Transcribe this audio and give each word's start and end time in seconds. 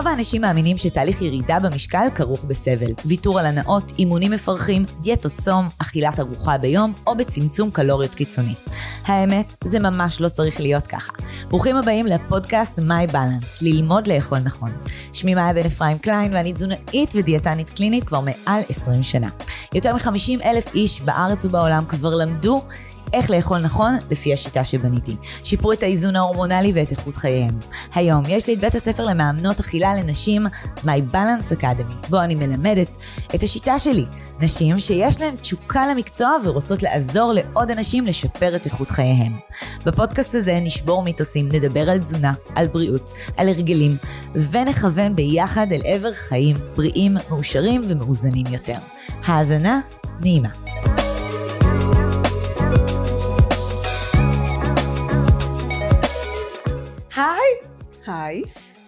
רוב 0.00 0.08
האנשים 0.08 0.42
מאמינים 0.42 0.78
שתהליך 0.78 1.22
ירידה 1.22 1.58
במשקל 1.60 2.06
כרוך 2.14 2.44
בסבל. 2.44 2.92
ויתור 3.04 3.40
על 3.40 3.46
הנאות, 3.46 3.92
אימונים 3.98 4.30
מפרכים, 4.30 4.84
דיאטות 5.00 5.32
צום, 5.32 5.68
אכילת 5.78 6.20
ארוחה 6.20 6.58
ביום 6.58 6.92
או 7.06 7.16
בצמצום 7.16 7.70
קלוריות 7.70 8.14
קיצוני. 8.14 8.54
האמת, 9.04 9.54
זה 9.64 9.78
ממש 9.78 10.20
לא 10.20 10.28
צריך 10.28 10.60
להיות 10.60 10.86
ככה. 10.86 11.12
ברוכים 11.48 11.76
הבאים 11.76 12.06
לפודקאסט 12.06 12.78
My 12.78 13.12
Balance, 13.12 13.58
ללמוד 13.62 14.06
לאכול 14.06 14.38
נכון. 14.38 14.70
שמי 15.12 15.34
מאיה 15.34 15.52
בן 15.52 15.66
אפרים 15.66 15.98
קליין 15.98 16.34
ואני 16.34 16.52
תזונאית 16.52 17.12
ודיאטנית 17.14 17.70
קלינית 17.70 18.04
כבר 18.04 18.20
מעל 18.20 18.62
20 18.68 19.02
שנה. 19.02 19.28
יותר 19.74 19.94
מ-50 19.94 20.44
אלף 20.44 20.74
איש 20.74 21.00
בארץ 21.00 21.44
ובעולם 21.44 21.84
כבר 21.88 22.14
למדו 22.14 22.62
איך 23.12 23.30
לאכול 23.30 23.58
נכון 23.58 23.98
לפי 24.10 24.32
השיטה 24.32 24.64
שבניתי. 24.64 25.16
שיפרו 25.44 25.72
את 25.72 25.82
האיזון 25.82 26.16
ההורמונלי 26.16 26.72
ואת 26.74 26.90
איכות 26.90 27.16
חייהם. 27.16 27.58
היום 27.94 28.24
יש 28.28 28.46
לי 28.46 28.54
את 28.54 28.60
בית 28.60 28.74
הספר 28.74 29.04
למאמנות 29.04 29.60
אכילה 29.60 29.94
לנשים, 29.94 30.46
My 30.78 31.12
Balance 31.12 31.56
Academy, 31.60 32.08
בו 32.08 32.20
אני 32.20 32.34
מלמדת 32.34 32.88
את 33.34 33.42
השיטה 33.42 33.78
שלי. 33.78 34.04
נשים 34.40 34.80
שיש 34.80 35.20
להן 35.20 35.36
תשוקה 35.36 35.88
למקצוע 35.88 36.32
ורוצות 36.44 36.82
לעזור 36.82 37.32
לעוד 37.32 37.70
אנשים 37.70 38.06
לשפר 38.06 38.56
את 38.56 38.66
איכות 38.66 38.90
חייהם. 38.90 39.38
בפודקאסט 39.86 40.34
הזה 40.34 40.58
נשבור 40.62 41.02
מיתוסים, 41.02 41.48
נדבר 41.52 41.90
על 41.90 41.98
תזונה, 41.98 42.32
על 42.54 42.66
בריאות, 42.66 43.12
על 43.36 43.48
הרגלים, 43.48 43.96
ונכוון 44.50 45.16
ביחד 45.16 45.66
אל 45.72 45.80
עבר 45.84 46.12
חיים 46.12 46.56
בריאים, 46.76 47.16
מאושרים 47.30 47.80
ומאוזנים 47.84 48.46
יותר. 48.46 48.78
האזנה 49.24 49.80
נעימה. 50.20 50.69
היי! 57.20 57.70
היי. 58.06 58.42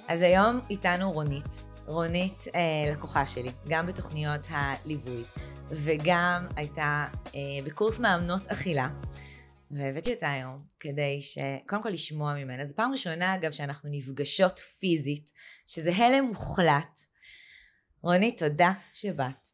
אז 0.09 0.23
היום 0.23 0.61
איתנו 0.71 1.13
רונית. 1.13 1.65
רונית 1.87 2.45
אה, 2.55 2.93
לקוחה 2.93 3.27
שלי, 3.27 3.51
גם 3.69 3.87
בתוכניות 3.87 4.47
הליווי, 4.51 5.23
וגם 5.71 6.47
הייתה 6.57 7.07
אה, 7.35 7.41
בקורס 7.65 8.01
מאמנות 8.01 8.49
אכילה. 8.49 8.89
והבאתי 9.71 10.15
אותה 10.15 10.31
היום 10.31 10.59
כדי 10.81 11.21
ש... 11.21 11.39
קודם 11.69 11.83
כל 11.83 11.89
לשמוע 11.89 12.35
ממנה. 12.35 12.65
זו 12.65 12.77
פעם 12.77 12.93
ראשונה, 12.93 13.35
אגב, 13.35 13.51
שאנחנו 13.51 13.91
נפגשות 13.93 14.59
פיזית, 14.59 15.31
שזה 15.67 15.93
הלם 15.97 16.25
מוחלט. 16.25 16.99
רונית, 18.03 18.43
תודה 18.43 18.73
שבאת. 18.93 19.49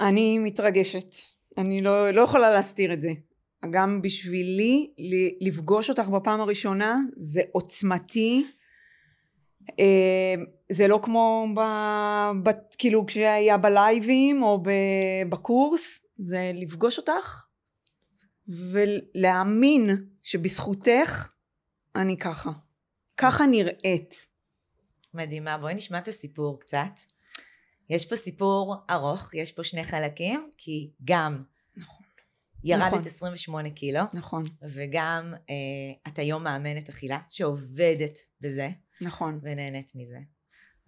אני 0.00 0.38
מתרגשת. 0.38 1.16
אני 1.58 1.82
לא, 1.82 2.10
לא 2.10 2.22
יכולה 2.22 2.50
להסתיר 2.50 2.92
את 2.92 3.02
זה. 3.02 3.10
גם 3.70 4.02
בשבילי 4.02 4.90
לפגוש 5.40 5.90
אותך 5.90 6.08
בפעם 6.08 6.40
הראשונה 6.40 6.96
זה 7.16 7.42
עוצמתי. 7.52 8.46
אה, 9.80 10.34
זה 10.72 10.88
לא 10.88 11.00
כמו 11.02 11.46
ב, 11.56 11.60
ב, 12.42 12.50
כאילו 12.78 13.06
כשהיה 13.06 13.58
בלייבים 13.58 14.42
או 14.42 14.62
ב, 14.62 14.70
בקורס 15.28 16.02
זה 16.18 16.50
לפגוש 16.54 16.98
אותך 16.98 17.44
ולהאמין 18.48 19.90
שבזכותך 20.22 21.28
אני 21.96 22.18
ככה. 22.18 22.50
ככה 23.16 23.46
נראית. 23.46 24.26
מדהימה. 25.14 25.58
בואי 25.58 25.74
נשמע 25.74 25.98
את 25.98 26.08
הסיפור 26.08 26.60
קצת. 26.60 27.00
יש 27.90 28.08
פה 28.08 28.16
סיפור 28.16 28.76
ארוך 28.90 29.34
יש 29.34 29.52
פה 29.52 29.64
שני 29.64 29.84
חלקים 29.84 30.50
כי 30.56 30.90
גם. 31.04 31.42
ירדת 32.64 32.86
נכון. 32.86 33.02
28 33.06 33.70
קילו. 33.70 34.00
נכון. 34.14 34.42
וגם 34.62 35.34
אה, 35.50 35.54
את 36.12 36.18
היום 36.18 36.44
מאמנת 36.44 36.88
אכילה, 36.88 37.18
שעובדת 37.30 38.18
בזה. 38.40 38.68
נכון. 39.00 39.40
ונהנית 39.42 39.92
מזה. 39.94 40.18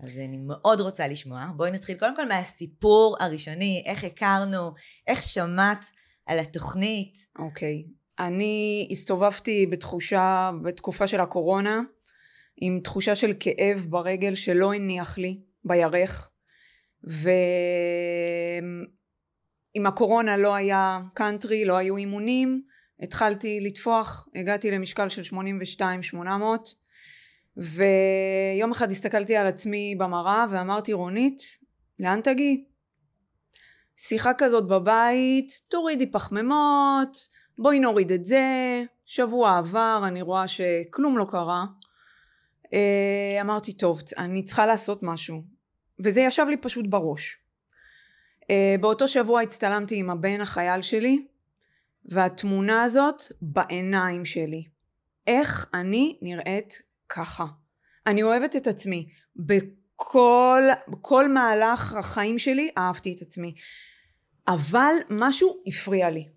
אז 0.03 0.19
אני 0.19 0.37
מאוד 0.37 0.81
רוצה 0.81 1.09
לשמוע. 1.09 1.47
בואי 1.57 1.71
נתחיל 1.71 1.99
קודם 1.99 2.17
כל 2.17 2.29
מהסיפור 2.29 3.17
הראשוני, 3.21 3.83
איך 3.87 4.05
הכרנו, 4.05 4.73
איך 5.07 5.23
שמעת 5.23 5.85
על 6.27 6.39
התוכנית. 6.39 7.19
אוקיי. 7.39 7.85
אני 8.19 8.89
הסתובבתי 8.91 9.67
בתחושה, 9.67 10.51
בתקופה 10.63 11.07
של 11.07 11.21
הקורונה, 11.21 11.81
עם 12.57 12.81
תחושה 12.85 13.15
של 13.15 13.33
כאב 13.41 13.87
ברגל 13.89 14.35
שלא 14.35 14.75
הניח 14.75 15.19
לי, 15.19 15.41
בירך. 15.65 16.31
ו... 17.09 17.31
עם 19.75 19.87
הקורונה 19.87 20.37
לא 20.37 20.55
היה 20.55 21.01
קאנטרי, 21.15 21.65
לא 21.65 21.77
היו 21.77 21.97
אימונים, 21.97 22.63
התחלתי 23.01 23.61
לטפוח, 23.61 24.29
הגעתי 24.35 24.71
למשקל 24.71 25.09
של 25.09 25.37
82-800 26.15 26.17
ויום 27.57 28.71
אחד 28.71 28.91
הסתכלתי 28.91 29.37
על 29.37 29.47
עצמי 29.47 29.95
במראה 29.99 30.45
ואמרתי 30.51 30.93
רונית, 30.93 31.43
לאן 32.01 32.21
תגיעי? 32.21 32.65
שיחה 33.97 34.35
כזאת 34.39 34.69
בבית, 34.69 35.61
תורידי 35.69 36.11
פחמימות, 36.11 37.29
בואי 37.59 37.81
נוריד 37.81 38.13
את 38.13 38.25
זה, 38.25 38.83
שבוע 39.07 39.59
עבר, 39.59 40.03
אני 40.07 40.23
רואה 40.23 40.49
שכלום 40.49 41.19
לא 41.19 41.27
קרה. 41.31 41.65
אה, 42.73 43.41
אמרתי, 43.41 43.73
טוב, 43.73 44.01
אני 44.19 44.45
צריכה 44.45 44.67
לעשות 44.67 45.03
משהו. 45.03 45.43
וזה 46.01 46.21
ישב 46.21 46.47
לי 46.49 46.57
פשוט 46.57 46.87
בראש. 46.89 47.44
Uh, 48.45 48.81
באותו 48.81 49.09
שבוע 49.09 49.41
הצטלמתי 49.41 49.97
עם 49.97 50.11
הבן 50.11 50.41
החייל 50.41 50.83
שלי 50.83 51.27
והתמונה 52.05 52.83
הזאת 52.83 53.23
בעיניים 53.43 54.25
שלי. 54.25 54.65
איך 55.27 55.67
אני 55.75 56.19
נראית 56.23 56.83
ככה. 57.09 57.47
אני 58.07 58.23
אוהבת 58.23 58.57
את 58.57 58.67
עצמי. 58.67 59.09
בכל 59.37 60.63
כל 61.01 61.29
מהלך 61.29 61.93
החיים 61.93 62.39
שלי 62.39 62.71
אהבתי 62.79 63.15
את 63.17 63.23
עצמי. 63.23 63.55
אבל 64.49 64.95
משהו 65.11 65.63
הפריע 65.67 66.11
לי. 66.11 66.29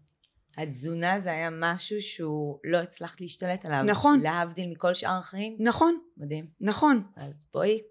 התזונה 0.58 1.20
זה 1.20 1.32
היה 1.32 1.50
משהו 1.52 2.02
שהוא 2.02 2.60
לא 2.64 2.78
הצלחת 2.78 3.22
להשתלט 3.22 3.66
עליו. 3.66 3.84
נכון. 3.84 4.20
להבדיל 4.20 4.70
מכל 4.72 4.94
שאר 4.94 5.18
החיים. 5.18 5.56
נכון. 5.60 6.00
מדהים. 6.18 6.48
נכון. 6.62 7.04
אז 7.16 7.48
בואי, 7.54 7.82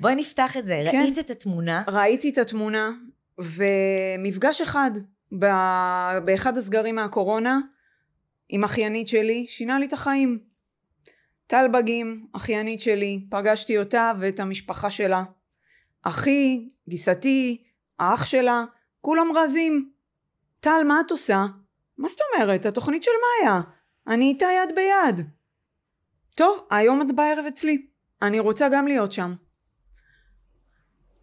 בואי 0.00 0.14
נפתח 0.14 0.56
את 0.56 0.66
זה. 0.66 0.84
כן. 0.90 1.00
ראית 1.02 1.18
את 1.18 1.30
התמונה? 1.30 1.84
ראיתי 1.92 2.28
את 2.28 2.38
התמונה. 2.38 2.90
ומפגש 3.38 4.60
אחד 4.60 4.90
באחד 6.24 6.56
הסגרים 6.56 6.94
מהקורונה 6.94 7.60
עם 8.48 8.64
אחיינית 8.64 9.08
שלי 9.08 9.46
שינה 9.48 9.78
לי 9.78 9.86
את 9.86 9.92
החיים. 9.92 10.38
טל 11.46 11.68
בגים, 11.72 12.26
אחיינית 12.32 12.80
שלי, 12.80 13.26
פגשתי 13.30 13.78
אותה 13.78 14.12
ואת 14.18 14.40
המשפחה 14.40 14.90
שלה. 14.90 15.24
אחי, 16.02 16.68
גיסתי, 16.88 17.62
האח 17.98 18.24
שלה, 18.24 18.64
כולם 19.00 19.26
רזים. 19.36 19.90
טל, 20.60 20.82
מה 20.84 21.00
את 21.06 21.10
עושה? 21.10 21.46
מה 21.98 22.08
זאת 22.08 22.20
אומרת? 22.34 22.66
התוכנית 22.66 23.02
של 23.02 23.10
מאיה. 23.42 23.60
אני 24.06 24.28
איתה 24.28 24.46
יד 24.46 24.74
ביד. 24.74 25.26
טוב, 26.36 26.66
היום 26.70 27.02
את 27.02 27.16
בערב 27.16 27.44
אצלי. 27.48 27.86
אני 28.22 28.40
רוצה 28.40 28.68
גם 28.68 28.86
להיות 28.86 29.12
שם. 29.12 29.34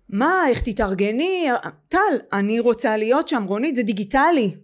מה, 0.09 0.43
איך 0.49 0.61
תתארגני? 0.61 1.47
טל, 1.87 2.17
אני 2.33 2.59
רוצה 2.59 2.97
להיות 2.97 3.27
שם, 3.27 3.43
רונית, 3.43 3.75
זה 3.75 3.83
דיגיטלי. 3.83 4.55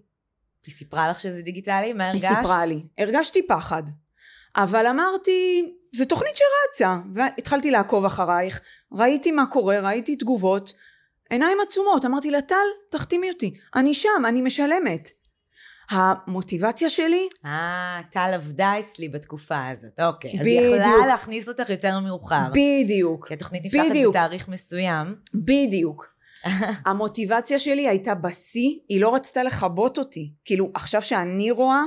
היא 0.65 0.75
סיפרה 0.75 1.09
לך 1.09 1.19
שזה 1.19 1.41
דיגיטלי? 1.41 1.93
מה 1.93 2.03
הרגשת? 2.03 2.23
היא 2.23 2.37
סיפרה 2.37 2.65
לי. 2.65 2.83
הרגשתי 2.97 3.47
פחד. 3.47 3.83
אבל 4.55 4.87
אמרתי, 4.87 5.71
זו 5.95 6.05
תוכנית 6.05 6.33
שרצה. 6.35 6.97
והתחלתי 7.13 7.71
לעקוב 7.71 8.05
אחרייך, 8.05 8.61
ראיתי 8.93 9.31
מה 9.31 9.45
קורה, 9.45 9.79
ראיתי 9.79 10.15
תגובות. 10.15 10.73
עיניים 11.29 11.57
עצומות, 11.67 12.05
אמרתי 12.05 12.31
לה, 12.31 12.41
טל, 12.41 12.55
תחתימי 12.89 13.31
אותי. 13.31 13.53
אני 13.75 13.93
שם, 13.93 14.23
אני 14.27 14.41
משלמת. 14.41 15.09
המוטיבציה 15.91 16.89
שלי... 16.89 17.27
אה, 17.45 18.01
טל 18.11 18.31
עבדה 18.33 18.79
אצלי 18.79 19.09
בתקופה 19.09 19.67
הזאת, 19.67 19.99
אוקיי. 19.99 20.31
בדיוק. 20.31 20.41
אז 20.41 20.47
היא 20.47 20.59
יכלה 20.59 21.07
להכניס 21.07 21.49
אותך 21.49 21.69
יותר 21.69 21.99
מאוחר. 21.99 22.47
בדיוק. 22.51 23.27
כי 23.27 23.33
התוכנית 23.33 23.65
נפתחת 23.65 23.85
בתאריך 24.09 24.47
מסוים. 24.47 25.15
בדיוק. 25.33 26.07
המוטיבציה 26.85 27.59
שלי 27.59 27.87
הייתה 27.87 28.15
בשיא, 28.15 28.69
היא 28.89 29.01
לא 29.01 29.15
רצתה 29.15 29.43
לכבות 29.43 29.97
אותי. 29.97 30.33
כאילו, 30.45 30.71
עכשיו 30.73 31.01
שאני 31.01 31.51
רואה 31.51 31.81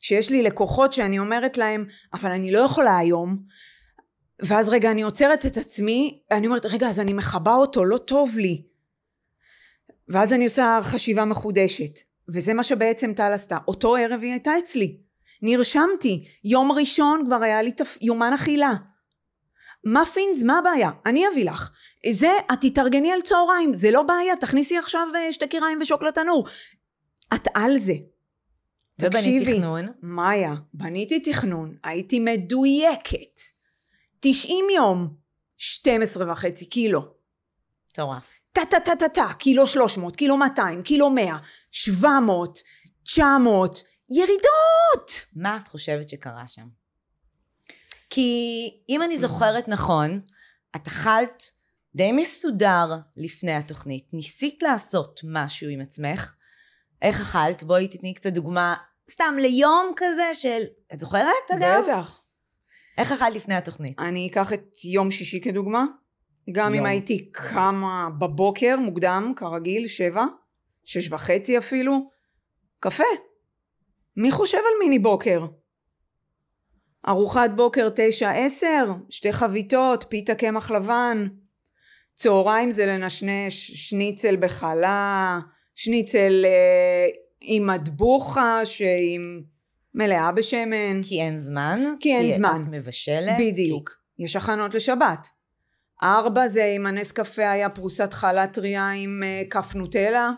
שיש 0.00 0.30
לי 0.30 0.42
לקוחות 0.42 0.92
שאני 0.92 1.18
אומרת 1.18 1.58
להם, 1.58 1.86
אבל 2.14 2.30
אני 2.30 2.52
לא 2.52 2.58
יכולה 2.58 2.98
היום, 2.98 3.38
ואז 4.42 4.68
רגע, 4.68 4.90
אני 4.90 5.02
עוצרת 5.02 5.46
את 5.46 5.56
עצמי, 5.56 6.20
אני 6.30 6.46
אומרת, 6.46 6.66
רגע, 6.66 6.88
אז 6.88 7.00
אני 7.00 7.12
מכבה 7.12 7.54
אותו, 7.54 7.84
לא 7.84 7.98
טוב 7.98 8.38
לי. 8.38 8.62
ואז 10.08 10.32
אני 10.32 10.44
עושה 10.44 10.78
חשיבה 10.82 11.24
מחודשת. 11.24 12.07
וזה 12.34 12.54
מה 12.54 12.62
שבעצם 12.62 13.12
טל 13.14 13.32
עשתה. 13.32 13.58
אותו 13.68 13.96
ערב 13.96 14.20
היא 14.22 14.30
הייתה 14.30 14.58
אצלי. 14.58 14.98
נרשמתי. 15.42 16.28
יום 16.44 16.72
ראשון 16.72 17.22
כבר 17.26 17.42
היה 17.42 17.62
לי 17.62 17.72
תפ... 17.72 17.98
יומן 18.00 18.32
אכילה. 18.32 18.72
מאפינס, 19.84 20.42
מה 20.42 20.58
הבעיה? 20.58 20.90
אני 21.06 21.24
אביא 21.32 21.50
לך. 21.50 21.70
זה, 22.10 22.30
את 22.52 22.58
תתארגני 22.60 23.12
על 23.12 23.20
צהריים, 23.20 23.74
זה 23.74 23.90
לא 23.90 24.02
בעיה, 24.02 24.36
תכניסי 24.36 24.78
עכשיו 24.78 25.08
אה, 25.14 25.32
שתי 25.32 25.48
קיריים 25.48 25.78
ושוק 25.80 26.02
לתנור. 26.02 26.46
את 27.34 27.48
על 27.54 27.78
זה. 27.78 27.94
ובנית 29.02 29.48
תכנון? 29.48 29.86
מאיה, 30.02 30.54
בניתי 30.74 31.20
תכנון, 31.20 31.76
הייתי 31.84 32.20
מדויקת. 32.20 33.40
90 34.20 34.64
יום. 34.76 35.14
12 35.56 36.32
וחצי 36.32 36.66
קילו. 36.66 37.00
מטורף. 37.90 38.37
טה 38.58 38.64
טה 38.70 38.80
טה 38.80 38.96
טה 38.96 39.08
טה, 39.08 39.32
קילו 39.38 39.66
300, 39.66 40.16
קילו 40.16 40.36
200, 40.36 40.82
קילו 40.82 41.10
100, 41.10 41.36
700, 41.70 42.58
900, 43.02 43.82
ירידות! 44.10 45.24
מה 45.36 45.56
את 45.56 45.68
חושבת 45.68 46.08
שקרה 46.08 46.46
שם? 46.46 46.68
כי 48.10 48.70
אם 48.88 49.02
אני 49.02 49.18
זוכרת 49.18 49.68
נכון, 49.68 50.20
את 50.76 50.86
אכלת 50.86 51.42
די 51.94 52.12
מסודר 52.12 52.86
לפני 53.16 53.54
התוכנית, 53.54 54.04
ניסית 54.12 54.62
לעשות 54.62 55.20
משהו 55.24 55.68
עם 55.68 55.80
עצמך. 55.80 56.32
איך 57.02 57.20
אכלת? 57.20 57.62
בואי 57.62 57.88
תתני 57.88 58.14
קצת 58.14 58.32
דוגמה, 58.32 58.74
סתם 59.10 59.34
ליום 59.38 59.92
כזה 59.96 60.34
של... 60.34 60.62
את 60.92 61.00
זוכרת 61.00 61.50
אגב? 61.56 61.82
בטח. 61.84 62.22
איך 62.98 63.12
אכלת 63.12 63.34
לפני 63.34 63.54
התוכנית? 63.54 63.98
אני 63.98 64.28
אקח 64.30 64.52
את 64.52 64.84
יום 64.84 65.10
שישי 65.10 65.40
כדוגמה. 65.40 65.84
גם 66.52 66.74
יום. 66.74 66.80
אם 66.80 66.86
הייתי 66.86 67.30
קמה 67.32 68.08
בבוקר 68.18 68.76
מוקדם, 68.76 69.32
כרגיל, 69.36 69.86
שבע, 69.86 70.24
שש 70.84 71.12
וחצי 71.12 71.58
אפילו, 71.58 72.10
קפה. 72.80 73.04
מי 74.16 74.30
חושב 74.30 74.58
על 74.58 74.78
מיני 74.80 74.98
בוקר? 74.98 75.46
ארוחת 77.08 77.50
בוקר 77.56 77.88
תשע 77.94 78.30
עשר, 78.30 78.92
שתי 79.10 79.32
חביתות, 79.32 80.04
פיתה 80.08 80.34
קמח 80.34 80.70
לבן. 80.70 81.26
צהריים 82.14 82.70
זה 82.70 82.86
לנשנש 82.86 83.70
שניצל 83.70 84.36
בחלה, 84.36 85.38
שניצל 85.74 86.44
אה, 86.44 87.06
עם 87.40 87.66
מטבוחה 87.66 88.60
שהיא 88.64 89.20
מלאה 89.94 90.32
בשמן. 90.32 91.02
כי 91.02 91.22
אין 91.22 91.36
זמן? 91.36 91.94
כי 92.00 92.16
אין 92.16 92.32
זמן. 92.32 92.60
כי 92.62 92.68
את 92.68 92.74
מבשלת? 92.74 93.36
בדיוק. 93.38 93.90
יש 94.18 94.36
הכנות 94.36 94.74
לשבת. 94.74 95.37
ארבע 96.02 96.48
זה 96.48 96.64
עם 96.64 96.86
הנס 96.86 97.12
קפה 97.12 97.50
היה 97.50 97.70
פרוסת 97.70 98.12
חלה 98.12 98.46
טריה 98.46 98.90
עם 98.90 99.22
אה, 99.24 99.42
כף 99.50 99.74
נוטלה. 99.74 100.30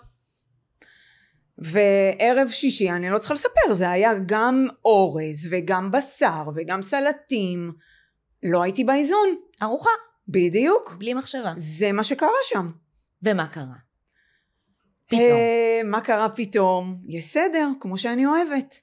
וערב 1.59 2.49
שישי, 2.51 2.91
אני 2.91 3.11
לא 3.11 3.19
צריכה 3.19 3.35
לספר, 3.35 3.75
זה 3.75 3.91
היה 3.91 4.13
גם 4.27 4.67
אורז 4.85 5.49
וגם 5.51 5.91
בשר 5.91 6.43
וגם 6.55 6.83
סלטים. 6.83 7.73
לא 8.43 8.63
הייתי 8.63 8.85
באיזון. 8.85 9.37
ארוחה, 9.63 9.91
בדיוק. 10.29 10.97
בלי 10.99 11.15
מחשבה. 11.15 11.53
זה 11.57 11.93
מה 11.93 12.05
שקרה 12.05 12.29
שם. 12.45 12.71
ומה 13.23 13.47
קרה? 13.47 13.77
פתאום. 15.07 15.23
אה, 15.23 15.81
מה 15.85 16.01
קרה 16.01 16.29
פתאום? 16.29 17.03
יש 17.09 17.25
סדר, 17.25 17.69
כמו 17.81 17.99
שאני 17.99 18.27
אוהבת. 18.27 18.81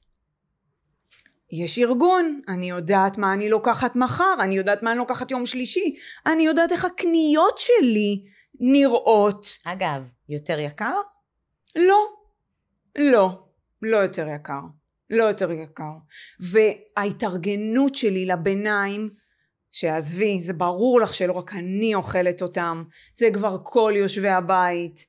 יש 1.52 1.80
ארגון, 1.80 2.42
אני 2.48 2.70
יודעת 2.70 3.18
מה 3.18 3.34
אני 3.34 3.50
לוקחת 3.50 3.96
מחר, 3.96 4.36
אני 4.40 4.58
יודעת 4.58 4.84
מה 4.84 4.92
אני 4.92 4.98
לוקחת 4.98 5.32
יום 5.32 5.46
שלישי, 5.46 5.96
אני 6.26 6.44
יודעת 6.44 6.72
איך 6.72 6.86
הקניות 6.86 7.58
שלי 7.58 8.24
נראות. 8.60 9.58
אגב, 9.66 10.02
יותר 10.30 10.60
יקר? 10.60 10.96
לא, 11.76 12.00
לא, 12.98 13.44
לא 13.82 13.98
יותר 13.98 14.28
יקר. 14.36 14.62
לא 15.10 15.24
יותר 15.24 15.52
יקר. 15.52 15.92
וההתארגנות 16.40 17.96
שלי 17.96 18.26
לביניים, 18.26 19.10
שעזבי, 19.72 20.42
זה 20.42 20.54
ברור 20.54 21.02
לך 21.02 21.14
שלא 21.14 21.34
רק 21.34 21.54
אני 21.54 21.96
אוכלת 21.96 22.42
אותם, 22.42 22.84
זה 23.16 23.30
כבר 23.34 23.58
כל 23.64 23.94
יושבי 23.96 24.30
הבית. 24.30 25.06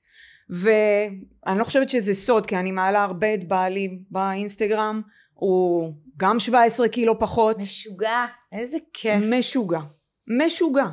ואני 0.50 1.58
לא 1.58 1.64
חושבת 1.64 1.88
שזה 1.88 2.14
סוד, 2.14 2.46
כי 2.46 2.56
אני 2.56 2.72
מעלה 2.72 3.02
הרבה 3.02 3.34
את 3.34 3.48
בעלי 3.48 3.98
באינסטגרם, 4.10 5.02
הוא 5.34 5.94
גם 6.18 6.40
17 6.40 6.88
קילו 6.88 7.18
פחות. 7.18 7.58
משוגע, 7.58 8.24
איזה 8.52 8.78
כיף. 8.92 9.22
משוגע. 9.30 9.80
משוגע. 10.26 10.86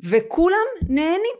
וכולם 0.00 0.66
נהנים. 0.88 1.36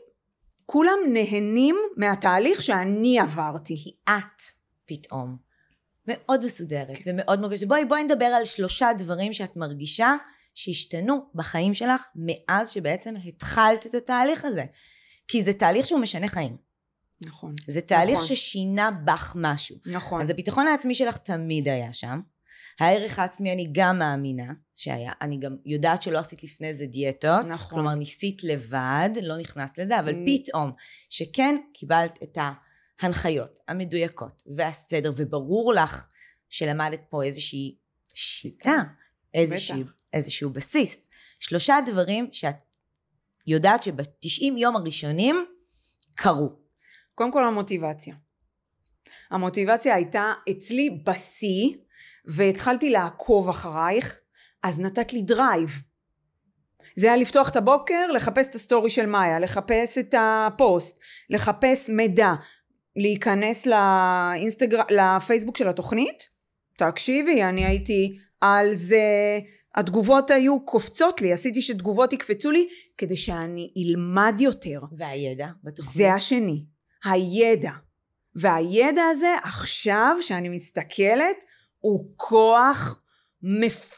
כולם 0.65 0.99
נהנים 1.07 1.75
מהתהליך 1.97 2.61
שאני 2.61 3.19
עברתי. 3.19 3.75
כי 3.83 3.95
את 4.09 4.41
פתאום 4.85 5.37
מאוד 6.07 6.43
מסודרת 6.43 6.97
ומאוד 7.05 7.39
מורגשת. 7.39 7.67
בואי, 7.67 7.85
בואי 7.85 8.03
נדבר 8.03 8.25
על 8.25 8.45
שלושה 8.45 8.89
דברים 8.97 9.33
שאת 9.33 9.55
מרגישה 9.55 10.15
שהשתנו 10.55 11.25
בחיים 11.35 11.73
שלך 11.73 12.01
מאז 12.15 12.69
שבעצם 12.69 13.13
התחלת 13.25 13.85
את 13.85 13.95
התהליך 13.95 14.45
הזה. 14.45 14.63
כי 15.27 15.41
זה 15.41 15.53
תהליך 15.53 15.85
שהוא 15.85 15.99
משנה 16.01 16.27
חיים. 16.27 16.57
נכון. 17.21 17.53
זה 17.67 17.81
תהליך 17.81 18.15
נכון. 18.15 18.27
ששינה 18.27 18.91
בך 19.05 19.33
משהו. 19.35 19.75
נכון. 19.85 20.21
אז 20.21 20.29
הביטחון 20.29 20.67
העצמי 20.67 20.95
שלך 20.95 21.17
תמיד 21.17 21.67
היה 21.67 21.93
שם. 21.93 22.19
הערך 22.79 23.19
העצמי 23.19 23.53
אני 23.53 23.67
גם 23.71 23.99
מאמינה 23.99 24.53
שהיה, 24.75 25.11
אני 25.21 25.37
גם 25.37 25.55
יודעת 25.65 26.01
שלא 26.01 26.17
עשית 26.17 26.43
לפני 26.43 26.73
זה 26.73 26.85
דיאטות, 26.85 27.45
נכון. 27.45 27.69
כלומר 27.69 27.93
ניסית 27.95 28.43
לבד, 28.43 29.09
לא 29.21 29.37
נכנסת 29.37 29.77
לזה, 29.77 29.99
אבל 29.99 30.13
Mm. 30.13 30.27
פתאום 30.27 30.71
שכן 31.09 31.55
קיבלת 31.73 32.19
את 32.23 32.37
ההנחיות 33.01 33.59
המדויקות 33.67 34.43
והסדר, 34.55 35.11
וברור 35.17 35.73
לך 35.73 36.07
שלמדת 36.49 37.01
פה 37.09 37.23
איזושהי 37.23 37.75
שיטה, 38.13 38.83
איזושהי, 39.33 39.83
בטח. 39.83 39.93
איזשהו 40.13 40.49
בסיס. 40.49 41.07
שלושה 41.39 41.77
דברים 41.85 42.27
שאת 42.31 42.55
יודעת 43.47 43.83
שבתשעים 43.83 44.57
יום 44.57 44.75
הראשונים 44.75 45.45
קרו. 46.15 46.49
קודם 47.15 47.31
כל 47.31 47.47
המוטיבציה. 47.47 48.15
המוטיבציה 49.31 49.95
הייתה 49.95 50.33
אצלי 50.51 50.89
בשיא, 51.03 51.73
והתחלתי 52.25 52.89
לעקוב 52.89 53.49
אחרייך, 53.49 54.19
אז 54.63 54.79
נתת 54.79 55.13
לי 55.13 55.21
drive. 55.21 55.69
זה 56.95 57.07
היה 57.07 57.15
לפתוח 57.15 57.49
את 57.49 57.55
הבוקר, 57.55 58.11
לחפש 58.11 58.47
את 58.47 58.55
הסטורי 58.55 58.89
של 58.89 59.05
מאיה, 59.05 59.39
לחפש 59.39 59.97
את 59.97 60.15
הפוסט, 60.17 60.99
לחפש 61.29 61.89
מידע, 61.89 62.33
להיכנס 62.95 63.65
לאינסטגר... 63.65 64.81
לפייסבוק 64.89 65.57
של 65.57 65.67
התוכנית. 65.67 66.29
תקשיבי, 66.77 67.43
אני 67.43 67.65
הייתי 67.65 68.17
על 68.41 68.75
זה, 68.75 69.39
התגובות 69.75 70.31
היו 70.31 70.65
קופצות 70.65 71.21
לי, 71.21 71.33
עשיתי 71.33 71.61
שתגובות 71.61 72.13
יקפצו 72.13 72.51
לי, 72.51 72.67
כדי 72.97 73.17
שאני 73.17 73.73
אלמד 73.77 74.35
יותר. 74.39 74.79
והידע 74.97 75.47
בתוכנית. 75.63 75.95
זה 75.95 76.13
השני, 76.13 76.65
הידע. 77.03 77.71
והידע 78.35 79.01
הזה 79.11 79.35
עכשיו, 79.43 80.15
שאני 80.21 80.49
מסתכלת, 80.49 81.37
הוא 81.83 82.13
כוח 82.15 83.01
מפ... 83.41 83.93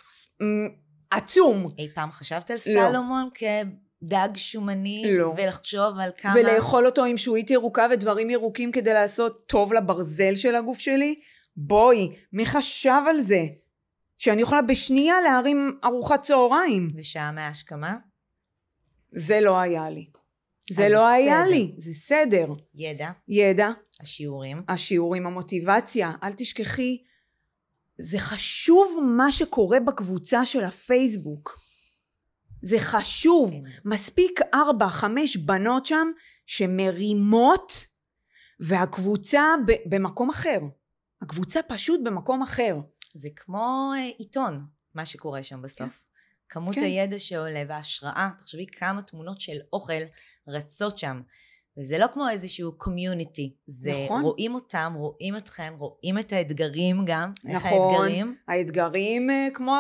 עצום. 1.12 1.68
אי 1.80 1.88
פעם 1.96 2.12
חשבת 2.12 2.50
על 2.50 2.56
לא. 2.56 2.60
סלומון 2.60 3.30
כדג 3.34 4.30
שומני? 4.36 5.04
לא. 5.18 5.34
ולחשוב 5.38 6.00
על 6.00 6.12
כמה... 6.18 6.34
ולאכול 6.36 6.86
אותו 6.86 7.06
עם 7.06 7.18
שועית 7.18 7.50
ירוקה 7.52 7.88
ודברים 7.92 8.30
ירוקים 8.30 8.72
כדי 8.72 8.94
לעשות 8.94 9.48
טוב 9.48 9.74
לברזל 9.74 10.36
של 10.36 10.56
הגוף 10.56 10.80
שלי? 10.80 11.16
בואי, 11.58 12.10
מי 12.34 12.46
חשב 12.46 13.02
על 13.10 13.22
זה? 13.22 13.42
שאני 14.18 14.42
יכולה 14.42 14.62
בשנייה 14.62 15.16
להרים 15.24 15.80
ארוחת 15.84 16.22
צהריים. 16.22 16.92
ושעה 16.98 17.32
מההשכמה? 17.32 17.96
זה 19.12 19.42
לא 19.42 19.60
היה 19.60 19.90
לי. 19.90 20.06
זה 20.70 20.90
לא 20.90 21.00
זה 21.00 21.08
היה 21.08 21.42
סדר. 21.42 21.52
לי, 21.52 21.74
זה 21.78 21.94
סדר. 21.94 22.48
ידע, 22.76 23.10
ידע, 23.28 23.70
השיעורים. 24.02 24.64
השיעורים, 24.68 25.26
המוטיבציה, 25.26 26.12
אל 26.24 26.34
תשכחי, 26.34 26.98
זה 27.98 28.20
חשוב 28.20 29.04
מה 29.18 29.32
שקורה 29.32 29.80
בקבוצה 29.80 30.46
של 30.46 30.64
הפייסבוק. 30.64 31.60
זה 32.62 32.80
חשוב. 32.80 33.52
כן, 33.52 33.90
מספיק 33.90 34.40
ארבע, 34.54 34.90
חמש 34.90 35.38
בנות 35.38 35.86
שם 35.86 36.08
שמרימות, 36.46 37.88
והקבוצה 38.60 39.42
ב- 39.68 39.96
במקום 39.96 40.30
אחר. 40.30 40.60
הקבוצה 41.22 41.60
פשוט 41.68 42.00
במקום 42.04 42.42
אחר. 42.42 42.76
זה 43.14 43.30
כמו 43.36 43.92
אה, 43.98 44.10
עיתון, 44.18 44.66
מה 44.96 45.06
שקורה 45.06 45.44
שם 45.44 45.62
בסוף. 45.62 46.04
כמות 46.50 46.76
כן. 46.76 46.84
הידע 46.84 47.20
שעולה 47.20 47.64
וההשראה, 47.68 48.30
תחשבי 48.38 48.66
כמה 48.66 49.02
תמונות 49.02 49.42
של 49.42 49.58
אוכל 49.74 50.04
רצות 50.48 50.98
שם. 50.98 51.22
וזה 51.78 51.98
לא 51.98 52.08
כמו 52.14 52.30
איזשהו 52.30 52.72
קומיוניטי. 52.78 53.56
זה 53.68 53.92
נכון. 54.06 54.22
רואים 54.22 54.54
אותם, 54.54 54.94
רואים 54.96 55.38
אתכן, 55.38 55.74
רואים 55.78 56.20
את 56.20 56.34
האתגרים 56.34 57.06
גם. 57.06 57.32
איך 57.48 57.66
נכון. 57.66 57.94
האתגרים? 57.94 58.36
האתגרים, 58.48 59.30
אה, 59.30 59.48
כמו 59.54 59.76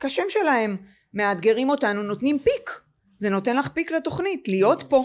כשם 0.00 0.22
שלהם, 0.28 0.76
מאתגרים 1.14 1.70
אותנו, 1.70 2.02
נותנים 2.02 2.38
פיק. 2.38 2.80
זה 3.16 3.30
נותן 3.30 3.56
לך 3.56 3.68
פיק 3.68 3.90
לתוכנית, 3.90 4.48
להיות 4.48 4.82
פה. 4.88 5.04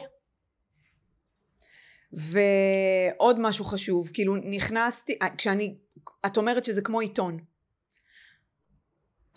ועוד 2.13 3.39
משהו 3.39 3.65
חשוב, 3.65 4.09
כאילו 4.13 4.35
נכנסתי, 4.35 5.17
אה, 5.21 5.35
כשאני, 5.35 5.77
את 6.25 6.37
אומרת 6.37 6.65
שזה 6.65 6.81
כמו 6.81 6.99
עיתון. 6.99 7.39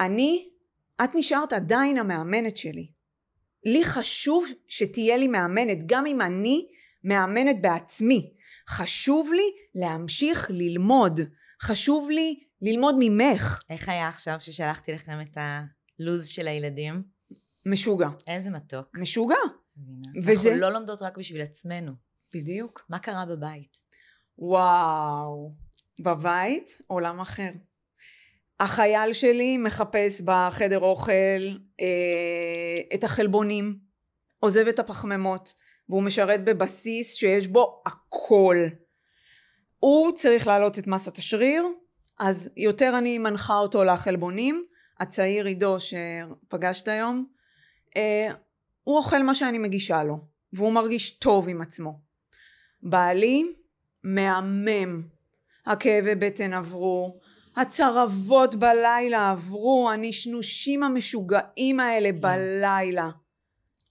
אני, 0.01 0.49
את 1.05 1.11
נשארת 1.15 1.53
עדיין 1.53 1.99
המאמנת 1.99 2.57
שלי. 2.57 2.89
לי 3.65 3.85
חשוב 3.85 4.47
שתהיה 4.69 5.17
לי 5.17 5.29
מאמנת, 5.29 5.79
גם 5.87 6.07
אם 6.07 6.21
אני 6.21 6.67
מאמנת 7.05 7.57
בעצמי. 7.63 8.31
חשוב 8.69 9.31
לי 9.33 9.43
להמשיך 9.75 10.51
ללמוד. 10.51 11.21
חשוב 11.63 12.11
לי 12.11 12.41
ללמוד 12.63 12.95
ממך. 12.99 13.61
איך 13.71 13.89
היה 13.89 14.09
עכשיו 14.09 14.37
ששלחתי 14.41 14.93
לכם 14.93 15.19
את 15.21 15.37
הלו"ז 15.41 16.27
של 16.29 16.49
הילדים? 16.49 17.03
משוגע. 17.67 18.09
איזה 18.29 18.51
מתוק. 18.51 18.97
משוגע. 18.99 19.37
וזה- 20.23 20.49
אנחנו 20.49 20.61
לא 20.61 20.73
לומדות 20.73 21.03
רק 21.03 21.19
בשביל 21.19 21.41
עצמנו. 21.43 21.93
בדיוק. 22.35 22.87
מה 22.89 22.99
קרה 22.99 23.25
בבית? 23.27 23.83
וואו. 24.39 25.53
בבית, 26.01 26.79
עולם 26.87 27.21
אחר. 27.21 27.51
החייל 28.61 29.13
שלי 29.13 29.59
מחפש 29.59 30.21
בחדר 30.21 30.81
אוכל 30.81 31.13
אה, 31.81 32.95
את 32.95 33.05
החלבונים, 33.05 33.79
עוזב 34.41 34.69
את 34.69 34.79
הפחמימות, 34.79 35.55
והוא 35.89 36.03
משרת 36.03 36.45
בבסיס 36.45 37.15
שיש 37.15 37.47
בו 37.47 37.83
הכל. 37.87 38.57
הוא 39.79 40.13
צריך 40.13 40.47
להעלות 40.47 40.79
את 40.79 40.87
מסת 40.87 41.19
השריר, 41.19 41.67
אז 42.19 42.51
יותר 42.57 42.95
אני 42.99 43.19
מנחה 43.19 43.59
אותו 43.59 43.85
לחלבונים. 43.85 44.65
הצעיר 45.01 45.47
עידו 45.47 45.77
שפגשת 45.81 46.89
היום, 46.89 47.27
אה, 47.97 48.29
הוא 48.85 48.97
אוכל 48.97 49.23
מה 49.23 49.35
שאני 49.35 49.59
מגישה 49.59 50.05
לו, 50.05 50.19
והוא 50.53 50.73
מרגיש 50.73 51.11
טוב 51.11 51.49
עם 51.49 51.61
עצמו. 51.61 51.99
בעלי 52.83 53.47
מהמם. 54.05 55.03
הכאבי 55.67 56.15
בטן 56.15 56.53
עברו, 56.53 57.21
הצרבות 57.57 58.55
בלילה 58.55 59.31
עברו, 59.31 59.91
הנשנושים 59.93 60.83
המשוגעים 60.83 61.81
האלה 61.81 62.13
בלילה. 62.13 63.11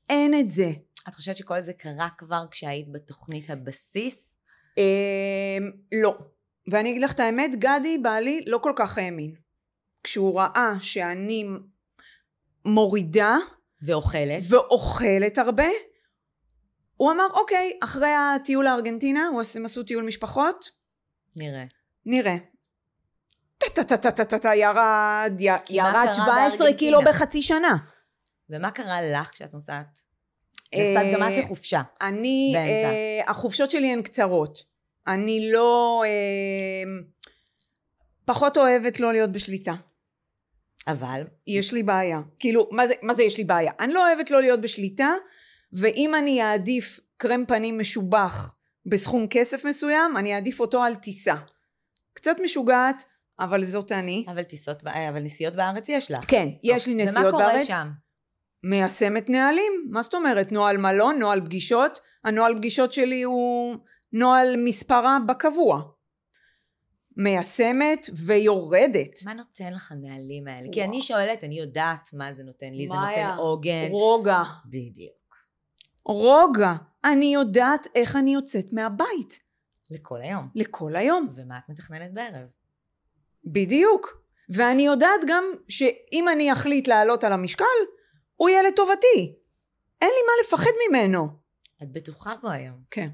אין 0.09 0.39
את 0.39 0.51
זה. 0.51 0.71
את 1.09 1.13
חושבת 1.15 1.37
שכל 1.37 1.61
זה 1.61 1.73
קרה 1.73 2.09
כבר 2.17 2.45
כשהיית 2.51 2.91
בתוכנית 2.91 3.49
הבסיס? 3.49 4.35
אה, 4.77 5.57
לא. 6.03 6.17
ואני 6.71 6.89
אגיד 6.89 7.01
לך 7.01 7.13
את 7.13 7.19
האמת, 7.19 7.51
גדי, 7.55 7.97
בעלי, 7.97 8.43
לא 8.47 8.57
כל 8.57 8.73
כך 8.75 8.97
האמין. 8.97 9.35
כשהוא 10.03 10.39
ראה 10.39 10.73
שאני 10.79 11.45
מורידה 12.65 13.35
ואוכלת? 13.81 14.41
ואוכלת 14.49 15.37
הרבה, 15.37 15.67
הוא 16.97 17.11
אמר, 17.11 17.27
אוקיי, 17.33 17.71
אחרי 17.83 18.11
הטיול 18.35 18.65
לארגנטינה, 18.65 19.21
הם 19.55 19.65
עשו 19.65 19.83
טיול 19.83 20.03
משפחות, 20.03 20.69
נראה. 21.37 21.65
נראה. 22.05 22.52
טה-טה-טה-טה-טה, 23.73 24.55
ירד, 24.55 25.33
ירד 25.39 25.59
קרה 25.69 26.13
17 26.13 26.57
בארגנטינה? 26.57 26.73
קילו 26.77 27.01
בחצי 27.01 27.41
שנה. 27.41 27.75
ומה 28.49 28.71
קרה 28.71 29.01
לך 29.01 29.31
כשאת 29.31 29.53
נוסעת? 29.53 29.99
אה, 30.73 30.81
נסעת 30.81 31.05
גם 31.13 31.33
את 31.33 31.37
לחופשה. 31.37 31.81
אני. 32.01 32.53
אה, 32.55 33.29
החופשות 33.31 33.71
שלי 33.71 33.87
הן 33.87 34.01
קצרות. 34.01 34.63
אני 35.07 35.51
לא, 35.51 36.03
אה, 36.05 37.01
פחות 38.25 38.57
אוהבת 38.57 38.99
לא 38.99 39.11
להיות 39.11 39.31
בשליטה. 39.31 39.73
אבל, 40.87 41.23
יש 41.47 41.73
לי 41.73 41.83
בעיה. 41.83 42.19
כאילו, 42.39 42.67
מה 42.71 42.87
זה, 42.87 42.93
מה 43.01 43.13
זה 43.13 43.23
יש 43.23 43.37
לי 43.37 43.43
בעיה? 43.43 43.71
אני 43.79 43.93
לא 43.93 44.07
אוהבת 44.07 44.31
לא 44.31 44.41
להיות 44.41 44.61
בשליטה, 44.61 45.09
ואם 45.73 46.15
אני 46.15 46.43
אעדיף 46.43 46.99
קרם 47.17 47.45
פנים 47.45 47.79
משובח 47.79 48.55
בסכום 48.85 49.27
כסף 49.29 49.65
מסוים, 49.65 50.17
אני 50.17 50.35
אעדיף 50.35 50.59
אותו 50.59 50.83
על 50.83 50.95
טיסה. 50.95 51.35
קצת 52.13 52.35
משוגעת, 52.43 53.03
אבל 53.39 53.63
זאת 53.65 53.91
אני. 53.91 54.25
אבל 54.27 54.43
טיסות, 54.43 54.87
אה, 54.87 55.09
אבל 55.09 55.19
נסיעות 55.19 55.55
בארץ 55.55 55.89
יש 55.89 56.11
לך. 56.11 56.25
כן, 56.27 56.49
יש 56.63 56.87
לי 56.87 56.95
נסיעות 56.95 57.19
ומה 57.19 57.31
קורה 57.31 57.47
בארץ. 57.47 57.67
שם? 57.67 57.89
מיישמת 58.63 59.29
נהלים. 59.29 59.87
מה 59.89 60.01
זאת 60.01 60.13
אומרת? 60.13 60.51
נוהל 60.51 60.77
מלון, 60.77 61.19
נוהל 61.19 61.45
פגישות. 61.45 61.99
הנוהל 62.23 62.57
פגישות 62.57 62.93
שלי 62.93 63.23
הוא 63.23 63.77
נוהל 64.13 64.55
מספרה 64.57 65.17
בקבוע. 65.27 65.81
מיישמת 67.17 68.09
ויורדת. 68.25 69.11
מה 69.25 69.33
נותן 69.33 69.73
לך 69.73 69.91
הנהלים 69.91 70.47
האלה? 70.47 70.67
כי 70.71 70.83
אני 70.83 71.01
שואלת, 71.01 71.43
אני 71.43 71.59
יודעת 71.59 72.09
מה 72.13 72.33
זה 72.33 72.43
נותן 72.43 72.73
לי, 72.73 72.87
זה 72.87 72.93
נותן 72.93 73.35
עוגן. 73.37 73.87
רוגע. 73.91 74.41
בדיוק. 74.65 75.35
רוגע. 76.05 76.73
אני 77.05 77.25
יודעת 77.25 77.87
איך 77.95 78.15
אני 78.15 78.33
יוצאת 78.33 78.73
מהבית. 78.73 79.39
לכל 79.89 80.21
היום. 80.21 80.49
לכל 80.55 80.95
היום. 80.95 81.29
ומה 81.35 81.57
את 81.57 81.69
מתכננת 81.69 82.13
בערב? 82.13 82.47
בדיוק. 83.45 84.23
ואני 84.49 84.85
יודעת 84.85 85.21
גם 85.27 85.43
שאם 85.69 86.29
אני 86.29 86.53
אחליט 86.53 86.87
לעלות 86.87 87.23
על 87.23 87.33
המשקל, 87.33 87.65
הוא 88.35 88.49
יהיה 88.49 88.63
לטובתי. 88.63 89.35
אין 90.01 90.09
לי 90.09 90.21
מה 90.27 90.33
לפחד 90.43 90.71
ממנו. 90.89 91.27
את 91.83 91.91
בטוחה 91.91 92.35
בו 92.41 92.49
היום. 92.49 92.83
כן. 92.91 93.09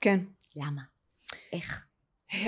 כן. 0.00 0.20
למה? 0.56 0.82
איך? 1.52 1.86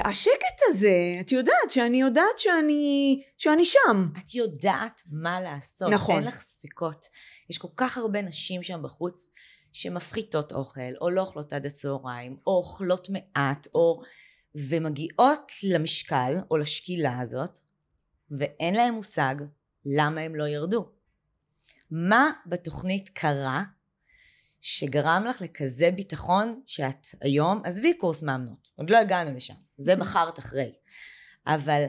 השקט 0.04 0.60
הזה, 0.68 1.16
את 1.20 1.32
יודעת 1.32 1.70
שאני 1.70 2.00
יודעת 2.00 2.38
שאני, 2.38 3.22
שאני 3.36 3.64
שם. 3.64 4.08
את 4.18 4.34
יודעת 4.34 5.02
מה 5.10 5.40
לעשות. 5.40 5.92
נכון. 5.92 6.16
אין 6.16 6.24
לך 6.24 6.40
ספקות. 6.40 7.06
יש 7.50 7.58
כל 7.58 7.68
כך 7.76 7.98
הרבה 7.98 8.22
נשים 8.22 8.62
שם 8.62 8.82
בחוץ 8.82 9.30
שמפחיתות 9.72 10.52
אוכל, 10.52 10.80
או 11.00 11.10
לא 11.10 11.20
אוכלות 11.20 11.52
עד 11.52 11.66
הצהריים, 11.66 12.36
או 12.46 12.56
אוכלות 12.56 13.08
מעט, 13.10 13.66
או... 13.74 14.02
ומגיעות 14.56 15.52
למשקל, 15.62 16.34
או 16.50 16.56
לשקילה 16.56 17.20
הזאת, 17.20 17.58
ואין 18.30 18.74
להם 18.74 18.94
מושג 18.94 19.34
למה 19.86 20.20
הם 20.20 20.34
לא 20.34 20.44
ירדו. 20.44 20.88
מה 21.90 22.30
בתוכנית 22.46 23.08
קרה 23.08 23.64
שגרם 24.60 25.24
לך 25.28 25.42
לכזה 25.42 25.90
ביטחון 25.90 26.60
שאת 26.66 27.06
היום, 27.20 27.60
עזבי 27.64 27.94
קורס 27.94 28.22
מאמנות, 28.22 28.70
עוד 28.76 28.90
לא 28.90 28.96
הגענו 28.98 29.36
לשם, 29.36 29.54
זה 29.78 29.96
בחרת 29.96 30.38
אחרי. 30.38 30.72
אבל 31.46 31.84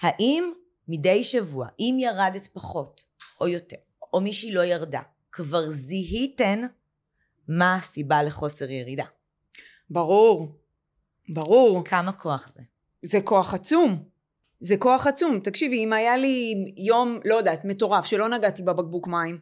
האם 0.00 0.52
מדי 0.88 1.24
שבוע, 1.24 1.68
אם 1.80 1.96
ירדת 2.00 2.46
פחות 2.46 3.04
או 3.40 3.48
יותר, 3.48 3.76
או 4.12 4.20
מישהי 4.20 4.52
לא 4.52 4.64
ירדה, 4.64 5.02
כבר 5.32 5.70
זיהיתן 5.70 6.66
מה 7.48 7.74
הסיבה 7.74 8.22
לחוסר 8.22 8.70
ירידה? 8.70 9.04
ברור. 9.90 10.58
ברור. 11.28 11.84
כמה 11.84 12.12
כוח 12.12 12.48
זה? 12.48 12.62
זה 13.02 13.20
כוח 13.20 13.54
עצום. 13.54 14.02
זה 14.60 14.76
כוח 14.76 15.06
עצום. 15.06 15.40
תקשיבי, 15.40 15.84
אם 15.84 15.92
היה 15.92 16.16
לי 16.16 16.54
יום, 16.76 17.20
לא 17.24 17.34
יודעת, 17.34 17.64
מטורף, 17.64 18.04
שלא 18.04 18.28
נגעתי 18.28 18.62
בבקבוק 18.62 19.08
מים, 19.08 19.38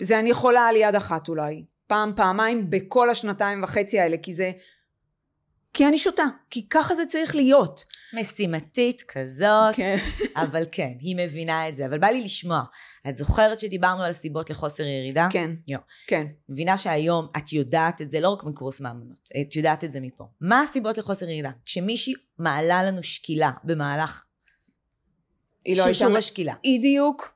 זה 0.00 0.18
אני 0.18 0.30
יכולה 0.30 0.60
על 0.60 0.76
יד 0.76 0.94
אחת 0.94 1.28
אולי. 1.28 1.64
פעם, 1.86 2.12
פעמיים, 2.16 2.70
בכל 2.70 3.10
השנתיים 3.10 3.62
וחצי 3.62 4.00
האלה, 4.00 4.16
כי 4.22 4.34
זה... 4.34 4.52
כי 5.74 5.88
אני 5.88 5.98
שותה. 5.98 6.24
כי 6.50 6.68
ככה 6.68 6.94
זה 6.94 7.06
צריך 7.06 7.34
להיות. 7.34 7.84
משימתית 8.12 9.02
כזאת, 9.02 9.74
כן. 9.74 9.96
אבל 10.44 10.62
כן, 10.72 10.92
היא 11.00 11.16
מבינה 11.16 11.68
את 11.68 11.76
זה. 11.76 11.86
אבל 11.86 11.98
בא 11.98 12.06
לי 12.06 12.20
לשמוע. 12.20 12.62
את 13.08 13.16
זוכרת 13.16 13.60
שדיברנו 13.60 14.02
על 14.02 14.12
סיבות 14.12 14.50
לחוסר 14.50 14.82
ירידה? 14.82 15.28
כן. 15.30 15.50
יו. 15.68 15.78
כן. 16.06 16.26
מבינה 16.48 16.78
שהיום 16.78 17.26
את 17.36 17.52
יודעת 17.52 18.02
את 18.02 18.10
זה 18.10 18.20
לא 18.20 18.28
רק 18.28 18.44
מקורס 18.44 18.80
מאמנות, 18.80 19.28
את 19.40 19.56
יודעת 19.56 19.84
את 19.84 19.92
זה 19.92 20.00
מפה. 20.00 20.24
מה 20.40 20.60
הסיבות 20.60 20.98
לחוסר 20.98 21.28
ירידה? 21.28 21.50
כשמישהי 21.64 22.14
מעלה 22.38 22.82
לנו 22.82 23.02
שקילה 23.02 23.50
במהלך 23.64 24.24
היא 25.64 25.76
לא 25.76 25.84
הייתה... 25.84 25.98
שרשור 25.98 26.16
השקילה, 26.16 26.54
בדיוק. 26.60 27.34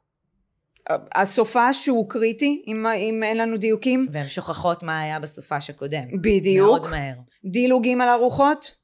הסופה 1.14 1.72
שהוא 1.72 2.10
קריטי, 2.10 2.62
אם, 2.66 2.86
אם 2.86 3.22
אין 3.22 3.36
לנו 3.36 3.56
דיוקים. 3.56 4.06
והן 4.12 4.28
שוכחות 4.28 4.82
מה 4.82 5.00
היה 5.00 5.20
בסופש 5.20 5.70
הקודם. 5.70 6.22
בדיוק. 6.22 6.68
מאוד 6.68 6.90
מהר. 6.90 7.14
דילוגים 7.44 8.00
על 8.00 8.08
ארוחות, 8.08 8.74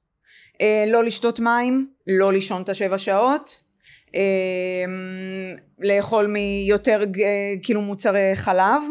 אה, 0.60 0.84
לא 0.86 1.04
לשתות 1.04 1.40
מים, 1.40 1.88
לא 2.06 2.32
לישון 2.32 2.62
את 2.62 2.68
השבע 2.68 2.98
שעות, 2.98 3.64
אה, 4.14 4.84
לאכול 5.78 6.26
מיותר 6.26 7.00
אה, 7.24 7.54
כאילו 7.62 7.82
מוצרי 7.82 8.30
חלב, 8.34 8.82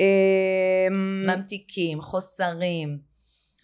אה, 0.00 0.88
ממתיקים, 0.90 2.00
חוסרים, 2.00 3.12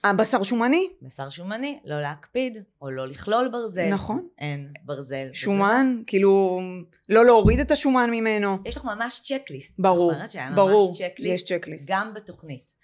הבשר 0.05 0.43
שומני, 0.43 0.89
בשר 1.03 1.31
שומני, 1.31 1.79
לא 1.85 2.01
להקפיד, 2.01 2.59
או 2.83 2.91
לא 2.91 3.07
לכלול 3.09 3.49
ברזל. 3.53 3.89
נכון. 3.89 4.29
אין 4.39 4.73
ברזל. 4.85 5.29
שומן, 5.33 6.03
כאילו 6.07 6.61
לא 7.09 7.25
להוריד 7.25 7.61
את 7.61 7.71
השומן 7.71 8.11
ממנו, 8.11 8.59
יש 8.65 8.77
לך 8.77 8.85
ממש 8.85 9.21
צ'קליסט. 9.25 9.75
ברור, 9.79 10.13
ברור, 10.55 10.89
ממש 10.89 10.99
צ'קליסט. 10.99 11.35
יש 11.35 11.59
צ'קליסט. 11.59 11.87
גם 11.91 12.15
בתוכנית. 12.15 12.78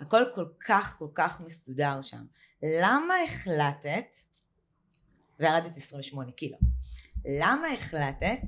הכל 0.00 0.22
כל 0.34 0.46
כך 0.66 0.96
כל 0.98 1.08
כך 1.14 1.40
מסודר 1.40 2.02
שם. 2.02 2.24
למה 2.62 3.14
החלטת, 3.24 4.16
וירדת 5.40 5.76
28 5.76 6.32
קילו, 6.32 6.58
למה 7.40 7.68
החלטת 7.72 8.40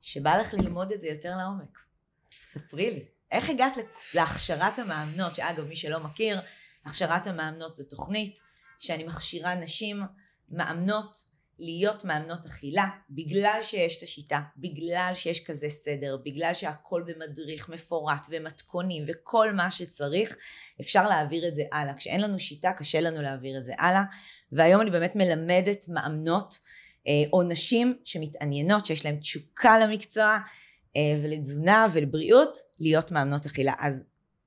שבא 0.00 0.36
לך 0.36 0.54
ללמוד 0.54 0.92
את 0.92 1.00
זה 1.00 1.08
יותר 1.08 1.36
לעומק? 1.36 1.78
ספרי 2.30 2.90
לי. 2.90 3.04
איך 3.30 3.50
הגעת 3.50 3.76
להכשרת 4.14 4.78
המאמנות, 4.78 5.34
שאגב, 5.34 5.68
מי 5.68 5.76
שלא 5.76 6.00
מכיר, 6.00 6.40
הכשרת 6.84 7.26
המאמנות 7.26 7.76
זו 7.76 7.84
תוכנית 7.88 8.40
שאני 8.78 9.04
מכשירה 9.04 9.54
נשים, 9.54 10.02
מאמנות, 10.48 11.16
להיות 11.58 12.04
מאמנות 12.04 12.46
אכילה, 12.46 12.88
בגלל 13.10 13.58
שיש 13.60 13.98
את 13.98 14.02
השיטה, 14.02 14.40
בגלל 14.56 15.10
שיש 15.14 15.44
כזה 15.44 15.68
סדר, 15.68 16.16
בגלל 16.24 16.54
שהכל 16.54 17.02
במדריך 17.06 17.68
מפורט 17.68 18.26
ומתכונים 18.30 19.04
וכל 19.06 19.52
מה 19.52 19.70
שצריך, 19.70 20.36
אפשר 20.80 21.08
להעביר 21.08 21.48
את 21.48 21.54
זה 21.54 21.62
הלאה. 21.72 21.94
כשאין 21.94 22.20
לנו 22.20 22.38
שיטה, 22.38 22.72
קשה 22.72 23.00
לנו 23.00 23.22
להעביר 23.22 23.58
את 23.58 23.64
זה 23.64 23.72
הלאה. 23.78 24.02
והיום 24.52 24.80
אני 24.80 24.90
באמת 24.90 25.16
מלמדת 25.16 25.88
מאמנות, 25.88 26.58
אה, 27.08 27.12
או 27.32 27.42
נשים 27.42 27.98
שמתעניינות, 28.04 28.86
שיש 28.86 29.04
להן 29.04 29.16
תשוקה 29.16 29.78
למקצוע, 29.78 30.38
אה, 30.96 31.20
ולתזונה 31.22 31.86
ולבריאות, 31.92 32.56
להיות 32.80 33.12
מאמנות 33.12 33.46
אכילה. 33.46 33.72
אז 33.78 34.02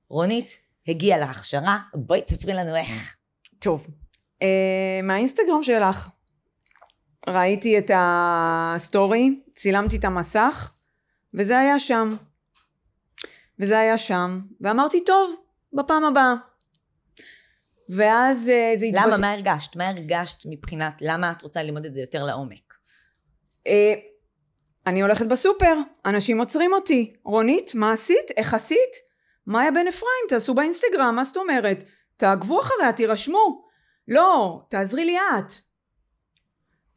רונית 0.08 0.60
הגיעה 0.88 1.18
להכשרה, 1.18 1.78
בואי 1.94 2.22
תספרי 2.22 2.54
לנו 2.54 2.76
איך. 2.76 3.16
טוב. 3.58 3.86
אה, 4.42 5.00
מהאינסטגרם 5.02 5.62
שלך. 5.62 6.08
ראיתי 7.28 7.78
את 7.78 7.90
הסטורי, 7.94 9.40
צילמתי 9.54 9.96
את 9.96 10.04
המסך, 10.04 10.72
וזה 11.34 11.58
היה 11.58 11.78
שם. 11.78 12.16
וזה 13.58 13.78
היה 13.78 13.98
שם, 13.98 14.40
ואמרתי, 14.60 15.04
טוב, 15.04 15.34
בפעם 15.72 16.04
הבאה. 16.04 16.34
ואז 17.88 18.48
אה, 18.48 18.74
זה 18.78 18.86
למה? 18.92 19.18
מה 19.18 19.30
הרגשת? 19.30 19.76
מה 19.76 19.84
הרגשת 19.84 20.38
מבחינת, 20.46 20.94
למה 21.00 21.30
את 21.30 21.42
רוצה 21.42 21.62
ללמוד 21.62 21.84
את 21.84 21.94
זה 21.94 22.00
יותר 22.00 22.24
לעומק? 22.24 22.74
אה, 23.66 23.94
אני 24.86 25.02
הולכת 25.02 25.26
בסופר, 25.26 25.74
אנשים 26.06 26.38
עוצרים 26.38 26.72
אותי. 26.72 27.16
רונית, 27.24 27.74
מה 27.74 27.92
עשית? 27.92 28.30
איך 28.36 28.54
עשית? 28.54 28.90
מאיה 29.46 29.70
בן 29.70 29.86
אפרים, 29.88 30.26
תעשו 30.28 30.54
באינסטגרם, 30.54 31.14
מה 31.16 31.24
זאת 31.24 31.36
אומרת? 31.36 31.84
תעקבו 32.16 32.60
אחריה, 32.60 32.92
תירשמו. 32.92 33.64
לא, 34.08 34.60
תעזרי 34.70 35.04
לי 35.04 35.16
את. 35.16 35.52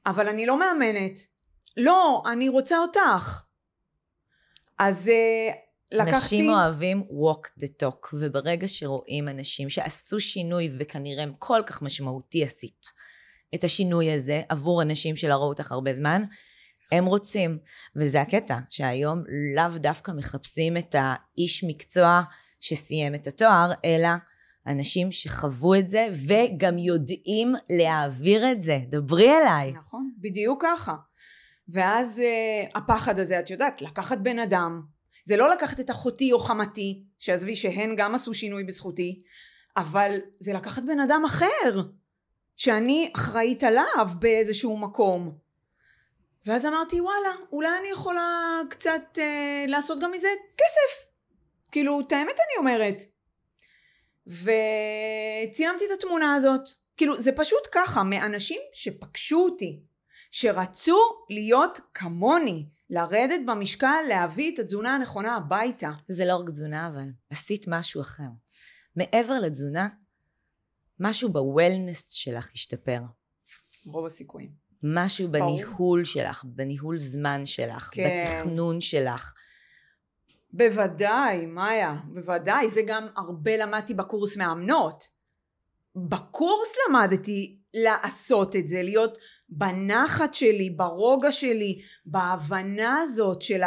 אבל 0.05 0.27
אני 0.27 0.45
לא 0.45 0.59
מאמנת. 0.59 1.19
לא, 1.77 2.23
אני 2.31 2.49
רוצה 2.49 2.77
אותך. 2.77 3.43
אז 4.79 5.07
uh, 5.07 5.55
לקחתי... 5.91 6.15
אנשים 6.15 6.49
אוהבים 6.49 7.03
walk 7.09 7.47
the 7.63 7.67
talk, 7.83 8.07
וברגע 8.13 8.67
שרואים 8.67 9.29
אנשים 9.29 9.69
שעשו 9.69 10.19
שינוי 10.19 10.69
וכנראה 10.79 11.25
כל 11.39 11.61
כך 11.65 11.81
משמעותי 11.81 12.43
עשית 12.43 12.85
את 13.55 13.63
השינוי 13.63 14.11
הזה 14.11 14.41
עבור 14.49 14.81
אנשים 14.81 15.15
שלא 15.15 15.33
ראו 15.33 15.49
אותך 15.49 15.71
הרבה 15.71 15.93
זמן, 15.93 16.23
הם 16.91 17.05
רוצים. 17.05 17.57
וזה 17.95 18.21
הקטע, 18.21 18.57
שהיום 18.69 19.23
לאו 19.55 19.77
דווקא 19.77 20.11
מחפשים 20.11 20.77
את 20.77 20.95
האיש 20.97 21.63
מקצוע 21.63 22.21
שסיים 22.59 23.15
את 23.15 23.27
התואר, 23.27 23.71
אלא 23.85 24.09
אנשים 24.67 25.11
שחוו 25.11 25.75
את 25.75 25.87
זה 25.87 26.07
וגם 26.27 26.77
יודעים 26.77 27.53
להעביר 27.69 28.51
את 28.51 28.61
זה. 28.61 28.77
דברי 28.89 29.29
אליי. 29.37 29.71
נכון, 29.71 30.11
בדיוק 30.17 30.63
ככה. 30.63 30.95
ואז 31.69 32.21
uh, 32.21 32.77
הפחד 32.77 33.19
הזה, 33.19 33.39
את 33.39 33.49
יודעת, 33.49 33.81
לקחת 33.81 34.17
בן 34.17 34.39
אדם, 34.39 34.81
זה 35.25 35.37
לא 35.37 35.49
לקחת 35.49 35.79
את 35.79 35.91
אחותי 35.91 36.31
או 36.31 36.39
חמתי, 36.39 37.03
שעזבי 37.17 37.55
שהן 37.55 37.95
גם 37.97 38.15
עשו 38.15 38.33
שינוי 38.33 38.63
בזכותי, 38.63 39.19
אבל 39.77 40.17
זה 40.39 40.53
לקחת 40.53 40.83
בן 40.83 40.99
אדם 40.99 41.21
אחר, 41.25 41.81
שאני 42.55 43.11
אחראית 43.15 43.63
עליו 43.63 44.07
באיזשהו 44.19 44.77
מקום. 44.77 45.37
ואז 46.45 46.65
אמרתי, 46.65 47.01
וואלה, 47.01 47.45
אולי 47.51 47.69
אני 47.79 47.87
יכולה 47.87 48.59
קצת 48.69 49.01
uh, 49.17 49.69
לעשות 49.69 49.99
גם 49.99 50.11
מזה 50.11 50.27
כסף. 50.57 51.09
כאילו, 51.71 51.99
את 51.99 52.11
האמת 52.11 52.35
אני 52.35 52.57
אומרת. 52.57 53.03
וצילמתי 54.27 55.85
את 55.85 55.91
התמונה 55.99 56.35
הזאת. 56.35 56.69
כאילו, 56.97 57.21
זה 57.21 57.31
פשוט 57.35 57.67
ככה, 57.71 58.03
מאנשים 58.03 58.59
שפגשו 58.73 59.39
אותי, 59.39 59.79
שרצו 60.31 60.97
להיות 61.29 61.79
כמוני, 61.93 62.65
לרדת 62.89 63.39
במשקל, 63.47 64.01
להביא 64.09 64.53
את 64.53 64.59
התזונה 64.59 64.95
הנכונה 64.95 65.35
הביתה. 65.35 65.91
זה 66.07 66.25
לא 66.25 66.35
רק 66.35 66.49
תזונה, 66.49 66.87
אבל 66.87 67.09
עשית 67.29 67.65
משהו 67.67 68.01
אחר. 68.01 68.29
מעבר 68.95 69.39
לתזונה, 69.39 69.87
משהו 70.99 71.29
בוולנס 71.29 72.11
שלך 72.11 72.51
השתפר. 72.53 72.99
רוב 73.85 74.05
הסיכויים. 74.05 74.51
משהו 74.83 75.31
בניהול 75.31 76.03
שלך, 76.03 76.43
בניהול 76.45 76.97
זמן 76.97 77.45
שלך, 77.45 77.89
כן. 77.93 78.19
בתכנון 78.19 78.81
שלך. 78.81 79.33
בוודאי, 80.53 81.45
מאיה, 81.45 81.95
בוודאי, 82.05 82.69
זה 82.69 82.81
גם 82.87 83.07
הרבה 83.15 83.57
למדתי 83.57 83.93
בקורס 83.93 84.37
מאמנות. 84.37 85.09
בקורס 85.95 86.73
למדתי 86.89 87.57
לעשות 87.73 88.55
את 88.55 88.67
זה, 88.67 88.83
להיות 88.83 89.17
בנחת 89.49 90.33
שלי, 90.33 90.69
ברוגע 90.69 91.31
שלי, 91.31 91.81
בהבנה 92.05 92.97
הזאת 93.01 93.41
של 93.41 93.61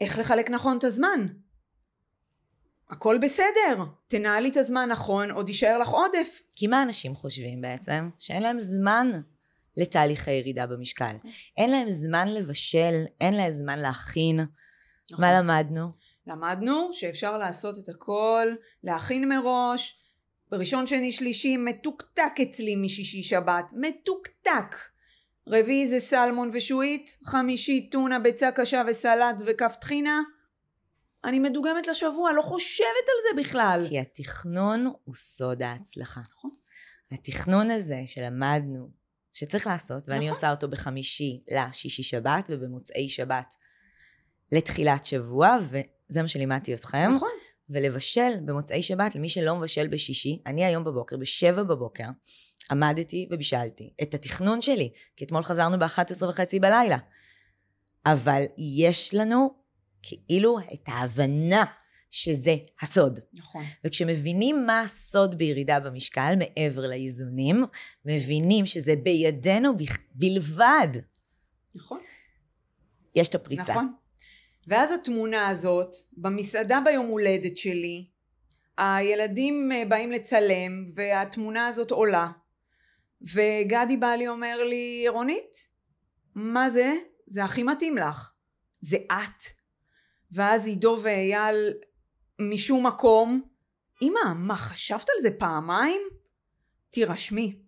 איך 0.00 0.18
לחלק 0.18 0.50
נכון 0.50 0.78
את 0.78 0.84
הזמן. 0.84 1.26
הכל 2.90 3.18
בסדר, 3.22 3.84
תנהלי 4.08 4.48
את 4.48 4.56
הזמן 4.56 4.88
נכון, 4.90 5.30
עוד 5.30 5.48
יישאר 5.48 5.78
לך 5.78 5.88
עודף. 5.88 6.42
כי 6.52 6.66
מה 6.66 6.82
אנשים 6.82 7.14
חושבים 7.14 7.60
בעצם? 7.60 8.08
שאין 8.18 8.42
להם 8.42 8.60
זמן 8.60 9.10
לתהליכי 9.76 10.30
ירידה 10.30 10.66
במשקל. 10.66 11.14
אין 11.56 11.70
להם 11.70 11.90
זמן 11.90 12.28
לבשל, 12.28 13.04
אין 13.20 13.34
להם 13.34 13.50
זמן 13.50 13.78
להכין. 13.78 14.40
נכון. 15.10 15.24
מה 15.24 15.38
למדנו? 15.38 16.03
למדנו 16.26 16.90
שאפשר 16.92 17.38
לעשות 17.38 17.78
את 17.78 17.88
הכל, 17.88 18.48
להכין 18.82 19.28
מראש, 19.28 20.00
בראשון 20.50 20.86
שני 20.86 21.12
שלישי 21.12 21.56
מתוקתק 21.56 22.32
אצלי 22.42 22.76
משישי 22.76 23.22
שבת, 23.22 23.72
מתוקתק. 23.72 24.76
רביעי 25.48 25.88
זה 25.88 26.00
סלמון 26.00 26.50
ושועית, 26.52 27.18
חמישי 27.24 27.88
טונה 27.90 28.18
ביצה 28.18 28.50
קשה 28.50 28.82
וסלט 28.88 29.36
וכף 29.46 29.76
טחינה. 29.80 30.20
אני 31.24 31.38
מדוגמת 31.38 31.86
לשבוע, 31.86 32.32
לא 32.32 32.42
חושבת 32.42 32.86
על 32.86 33.36
זה 33.36 33.42
בכלל. 33.42 33.86
כי 33.88 34.00
התכנון 34.00 34.86
הוא 35.04 35.14
סוד 35.14 35.62
ההצלחה. 35.62 36.20
נכון. 36.20 36.50
התכנון 37.12 37.70
הזה 37.70 38.02
שלמדנו 38.06 38.90
שצריך 39.32 39.66
לעשות, 39.66 40.08
ואני 40.08 40.18
נכון. 40.18 40.28
עושה 40.28 40.50
אותו 40.50 40.68
בחמישי 40.68 41.40
לשישי 41.48 42.02
שבת 42.02 42.44
ובמוצאי 42.48 43.08
שבת 43.08 43.54
לתחילת 44.52 45.06
שבוע, 45.06 45.56
וזה 46.14 46.22
מה 46.22 46.28
שלימדתי 46.28 46.74
אתכם. 46.74 47.10
נכון. 47.14 47.28
ולבשל 47.70 48.32
במוצאי 48.44 48.82
שבת 48.82 49.14
למי 49.14 49.28
שלא 49.28 49.56
מבשל 49.56 49.86
בשישי, 49.86 50.42
אני 50.46 50.64
היום 50.64 50.84
בבוקר, 50.84 51.16
בשבע 51.16 51.62
בבוקר, 51.62 52.04
עמדתי 52.70 53.28
ובישלתי 53.30 53.92
את 54.02 54.14
התכנון 54.14 54.62
שלי, 54.62 54.90
כי 55.16 55.24
אתמול 55.24 55.42
חזרנו 55.42 55.78
ב-11 55.78 56.24
וחצי 56.24 56.60
בלילה. 56.60 56.98
אבל 58.06 58.42
יש 58.58 59.14
לנו 59.14 59.54
כאילו 60.02 60.58
את 60.74 60.84
ההבנה 60.86 61.64
שזה 62.10 62.56
הסוד. 62.82 63.20
נכון. 63.32 63.62
וכשמבינים 63.84 64.66
מה 64.66 64.80
הסוד 64.80 65.34
בירידה 65.38 65.80
במשקל, 65.80 66.34
מעבר 66.38 66.86
לאיזונים, 66.86 67.64
מבינים 68.04 68.66
שזה 68.66 68.94
בידינו 68.96 69.72
בלבד. 70.14 70.88
נכון. 71.74 71.98
יש 73.14 73.28
את 73.28 73.34
הפריצה. 73.34 73.72
נכון. 73.72 73.94
ואז 74.68 74.92
התמונה 74.92 75.48
הזאת, 75.48 75.96
במסעדה 76.12 76.78
ביום 76.84 77.06
הולדת 77.06 77.56
שלי, 77.58 78.06
הילדים 78.78 79.72
אה, 79.72 79.84
באים 79.88 80.12
לצלם, 80.12 80.86
והתמונה 80.94 81.66
הזאת 81.66 81.90
עולה. 81.90 82.30
וגדי 83.22 83.96
בא 83.96 84.14
לי 84.14 84.28
אומר 84.28 84.62
לי, 84.64 85.04
רונית, 85.08 85.68
מה 86.34 86.70
זה? 86.70 86.92
זה 87.26 87.44
הכי 87.44 87.62
מתאים 87.62 87.96
לך. 87.96 88.30
זה 88.80 88.96
את. 88.96 89.44
ואז 90.32 90.66
עידו 90.66 90.98
ואייל 91.02 91.74
משום 92.38 92.86
מקום, 92.86 93.42
אמא, 94.02 94.34
מה, 94.36 94.56
חשבת 94.56 95.08
על 95.08 95.22
זה 95.22 95.30
פעמיים? 95.30 96.00
תירשמי. 96.90 97.58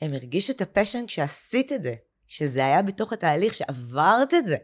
הם 0.00 0.12
הרגישו 0.12 0.52
את 0.52 0.60
הפשן 0.60 1.06
כשעשית 1.06 1.72
את 1.72 1.82
זה. 1.82 1.92
שזה 2.26 2.64
היה 2.64 2.82
בתוך 2.82 3.12
התהליך, 3.12 3.54
שעברת 3.54 4.34
את 4.34 4.46
זה. 4.46 4.56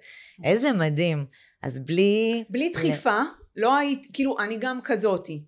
איזה 0.45 0.73
מדהים. 0.73 1.27
אז 1.63 1.79
בלי... 1.79 2.45
בלי 2.51 2.69
דחיפה, 2.69 3.21
לא 3.57 3.77
היית, 3.77 4.07
כאילו, 4.13 4.39
אני 4.39 4.57
גם 4.57 4.81
כזאתי. 4.83 5.45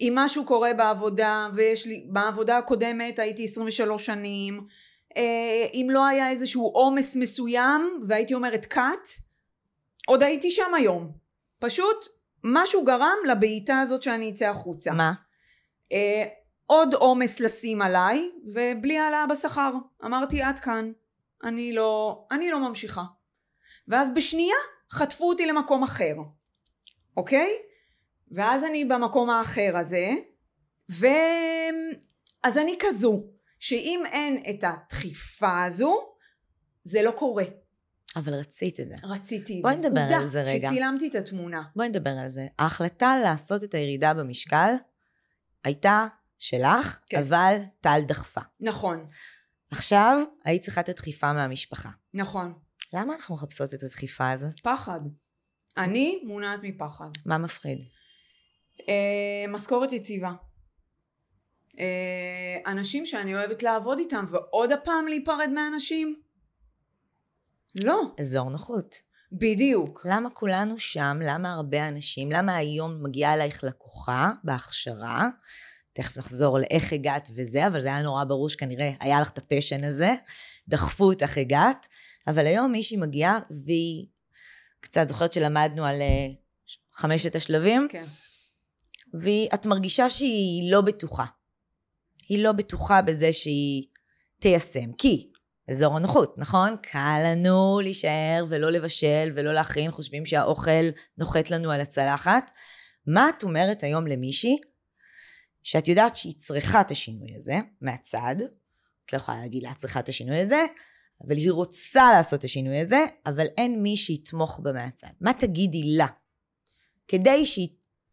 אם 0.00 0.12
משהו 0.16 0.44
קורה 0.44 0.74
בעבודה, 0.74 1.48
ויש 1.54 1.86
לי, 1.86 2.06
בעבודה 2.12 2.58
הקודמת 2.58 3.18
הייתי 3.18 3.44
23 3.44 4.06
שנים, 4.06 4.66
אה, 5.16 5.66
אם 5.74 5.86
לא 5.90 6.06
היה 6.06 6.30
איזשהו 6.30 6.66
עומס 6.66 7.16
מסוים, 7.16 8.04
והייתי 8.08 8.34
אומרת 8.34 8.66
cut, 8.72 9.20
עוד 10.06 10.22
הייתי 10.22 10.50
שם 10.50 10.74
היום. 10.74 11.12
פשוט 11.58 12.06
משהו 12.44 12.84
גרם 12.84 13.16
לבעיטה 13.28 13.80
הזאת 13.80 14.02
שאני 14.02 14.30
אצא 14.30 14.48
החוצה. 14.48 14.92
מה? 14.92 15.12
אה, 15.92 16.24
עוד 16.66 16.94
עומס 16.94 17.40
לשים 17.40 17.82
עליי, 17.82 18.30
ובלי 18.54 18.98
העלאה 18.98 19.26
בשכר. 19.26 19.72
אמרתי 20.04 20.42
עד 20.42 20.58
כאן. 20.58 20.92
אני 21.44 21.72
לא, 21.72 22.24
אני 22.30 22.50
לא 22.50 22.58
ממשיכה. 22.68 23.02
ואז 23.88 24.10
בשנייה 24.14 24.56
חטפו 24.90 25.28
אותי 25.28 25.46
למקום 25.46 25.82
אחר, 25.82 26.14
אוקיי? 27.16 27.48
ואז 28.30 28.64
אני 28.64 28.84
במקום 28.84 29.30
האחר 29.30 29.76
הזה, 29.76 30.10
ו... 30.90 31.06
אז 32.44 32.58
אני 32.58 32.76
כזו, 32.80 33.24
שאם 33.58 34.02
אין 34.12 34.42
את 34.50 34.64
הדחיפה 34.64 35.64
הזו, 35.64 35.94
זה 36.84 37.02
לא 37.02 37.10
קורה. 37.10 37.44
אבל 38.16 38.34
רצית 38.34 38.80
את 38.80 38.88
זה. 38.88 38.94
רציתי 39.04 39.52
את 39.52 39.56
זה. 39.56 39.62
בואי 39.62 39.76
נדבר 39.76 40.00
על 40.00 40.26
זה 40.26 40.42
רגע. 40.42 40.52
עובדה, 40.52 40.70
שצילמתי 40.70 41.08
את 41.08 41.14
התמונה. 41.14 41.62
בואי 41.76 41.88
נדבר 41.88 42.10
על 42.10 42.28
זה. 42.28 42.46
ההחלטה 42.58 43.14
לעשות 43.24 43.64
את 43.64 43.74
הירידה 43.74 44.14
במשקל 44.14 44.74
הייתה 45.64 46.06
שלך, 46.38 46.98
כן. 47.06 47.18
אבל 47.18 47.58
טל 47.80 48.00
דחפה. 48.06 48.40
נכון. 48.60 49.06
עכשיו 49.70 50.18
היית 50.44 50.62
צריכה 50.62 50.80
את 50.80 50.88
הדחיפה 50.88 51.32
מהמשפחה. 51.32 51.90
נכון. 52.14 52.58
למה 52.92 53.14
אנחנו 53.14 53.34
מחפשות 53.34 53.74
את 53.74 53.82
הדחיפה 53.82 54.30
הזאת? 54.30 54.60
פחד. 54.60 55.00
אני 55.76 56.22
מונעת 56.24 56.60
מפחד. 56.62 57.08
מה 57.26 57.38
מפחיד? 57.38 57.78
אה, 58.88 59.44
משכורת 59.48 59.92
יציבה. 59.92 60.32
אה, 61.78 62.56
אנשים 62.66 63.06
שאני 63.06 63.34
אוהבת 63.34 63.62
לעבוד 63.62 63.98
איתם, 63.98 64.24
ועוד 64.30 64.72
הפעם 64.72 65.08
להיפרד 65.08 65.50
מאנשים? 65.54 66.20
לא. 67.84 68.02
אזור 68.20 68.50
נוחות. 68.50 69.02
בדיוק. 69.32 70.06
למה 70.10 70.30
כולנו 70.30 70.78
שם? 70.78 71.18
למה 71.22 71.54
הרבה 71.54 71.88
אנשים? 71.88 72.32
למה 72.32 72.56
היום 72.56 73.02
מגיעה 73.02 73.34
אלייך 73.34 73.64
לקוחה 73.64 74.30
בהכשרה? 74.44 75.28
תכף 75.92 76.18
נחזור 76.18 76.58
לאיך 76.58 76.92
הגעת 76.92 77.28
וזה, 77.34 77.66
אבל 77.66 77.80
זה 77.80 77.88
היה 77.88 78.02
נורא 78.02 78.24
ברור 78.24 78.48
שכנראה 78.48 78.90
היה 79.00 79.20
לך 79.20 79.30
את 79.30 79.38
הפשן 79.38 79.84
הזה, 79.84 80.14
דחפו 80.68 81.04
אותך 81.04 81.38
הגעת, 81.38 81.86
אבל 82.28 82.46
היום 82.46 82.72
מישהי 82.72 82.96
מגיעה 82.96 83.38
והיא, 83.66 84.06
קצת 84.80 85.08
זוכרת 85.08 85.32
שלמדנו 85.32 85.86
על 85.86 86.00
uh, 86.00 86.72
חמשת 86.92 87.36
השלבים? 87.36 87.86
כן. 87.90 88.04
ואת 89.20 89.66
מרגישה 89.66 90.10
שהיא 90.10 90.72
לא 90.72 90.80
בטוחה. 90.80 91.24
היא 92.28 92.44
לא 92.44 92.52
בטוחה 92.52 93.02
בזה 93.02 93.32
שהיא 93.32 93.86
תיישם, 94.40 94.92
כי 94.98 95.30
אזור 95.70 95.96
הנוחות, 95.96 96.38
נכון? 96.38 96.76
קל 96.82 97.20
לנו 97.24 97.80
להישאר 97.82 98.44
ולא 98.48 98.70
לבשל 98.70 99.32
ולא 99.36 99.54
להכין, 99.54 99.90
חושבים 99.90 100.26
שהאוכל 100.26 100.88
נוחת 101.18 101.50
לנו 101.50 101.70
על 101.70 101.80
הצלחת. 101.80 102.50
מה 103.06 103.28
את 103.28 103.42
אומרת 103.42 103.82
היום 103.82 104.06
למישהי 104.06 104.58
שאת 105.62 105.88
יודעת 105.88 106.16
שהיא 106.16 106.34
צריכה 106.36 106.80
את 106.80 106.90
השינוי 106.90 107.36
הזה 107.36 107.56
מהצד, 107.80 108.36
את 109.04 109.12
לא 109.12 109.18
יכולה 109.18 109.38
להגיד 109.40 109.62
לה 109.62 109.70
את 109.70 109.76
צריכה 109.76 110.00
את 110.00 110.08
השינוי 110.08 110.40
הזה, 110.40 110.64
אבל 111.26 111.36
היא 111.36 111.52
רוצה 111.52 112.10
לעשות 112.12 112.38
את 112.38 112.44
השינוי 112.44 112.80
הזה, 112.80 113.04
אבל 113.26 113.46
אין 113.58 113.82
מי 113.82 113.96
שיתמוך 113.96 114.60
בה 114.62 114.72
מהצד. 114.72 115.08
מה 115.20 115.32
תגידי 115.32 115.82
לה? 115.96 116.06
כדי 117.08 117.46
שהיא 117.46 117.68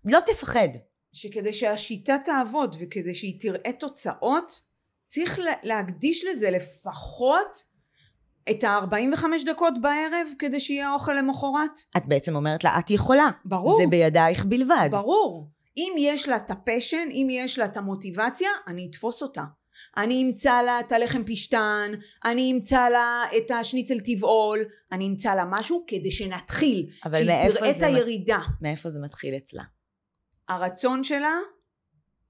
לא 0.06 0.20
תפחד. 0.26 0.68
שכדי 1.14 1.54
שהשיטה 1.54 2.18
תעבוד 2.26 2.76
וכדי 2.80 3.14
שהיא 3.14 3.40
תראה 3.40 3.72
תוצאות, 3.80 4.62
צריך 5.08 5.40
להקדיש 5.64 6.26
לזה 6.26 6.50
לפחות 6.50 7.64
את 8.50 8.64
ה-45 8.64 9.24
דקות 9.46 9.74
בערב 9.82 10.28
כדי 10.40 10.60
שיהיה 10.60 10.94
אוכל 10.94 11.14
למחרת. 11.14 11.80
את 11.98 12.06
בעצם 12.06 12.36
אומרת 12.36 12.64
לה, 12.64 12.80
את 12.80 12.92
יכולה. 12.92 13.30
ברור. 13.46 13.78
זה 13.78 13.84
בידייך 13.90 14.46
בלבד. 14.46 14.90
ברור. 14.92 15.50
אם 15.78 15.94
יש 15.98 16.28
לה 16.28 16.36
את 16.36 16.52
הפשן, 16.52 17.08
אם 17.12 17.28
יש 17.32 17.60
לה 17.60 17.66
את 17.66 17.78
המוטיבציה, 17.78 18.50
אני 18.68 18.88
אתפוס 18.90 19.22
אותה. 19.22 19.44
אני 19.98 20.24
אמצא 20.24 20.62
לה 20.62 20.80
את 20.80 20.92
הלחם 20.92 21.24
פשטן, 21.24 21.92
אני 22.26 22.52
אמצא 22.52 22.90
לה 22.90 23.24
את 23.38 23.52
השניצל 23.52 24.00
טבעול, 24.00 24.60
אני 24.92 25.08
אמצא 25.08 25.36
לה 25.36 25.46
משהו 25.46 25.84
כדי 25.88 26.12
שנתחיל. 26.12 26.90
שהיא 27.02 27.52
תראה 27.54 27.72
את 27.72 27.82
הירידה. 27.82 28.40
מאיפה 28.62 28.90
זה 28.90 29.00
מתחיל 29.00 29.36
אצלה? 29.38 29.64
הרצון 30.48 31.04
שלה 31.04 31.34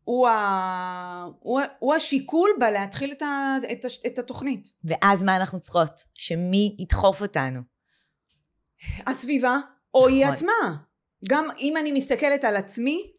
הוא, 0.04 0.28
ה... 0.28 1.28
הוא, 1.40 1.62
הוא 1.80 1.94
השיקול 1.94 2.50
בלהתחיל 2.60 3.12
את, 3.12 3.22
ה... 3.22 3.58
את, 3.72 3.86
ה... 3.86 3.88
את 4.08 4.20
התוכנית. 4.20 4.68
ואז 4.84 5.24
מה 5.24 5.36
אנחנו 5.36 5.60
צריכות? 5.60 6.02
שמי 6.14 6.76
ידחוף 6.80 7.22
אותנו? 7.22 7.60
הסביבה, 9.08 9.58
או 9.94 10.00
נכון. 10.00 10.12
היא 10.12 10.26
עצמה. 10.26 10.78
גם 11.30 11.48
אם 11.60 11.78
אני 11.78 11.92
מסתכלת 11.92 12.44
על 12.44 12.56
עצמי, 12.56 13.12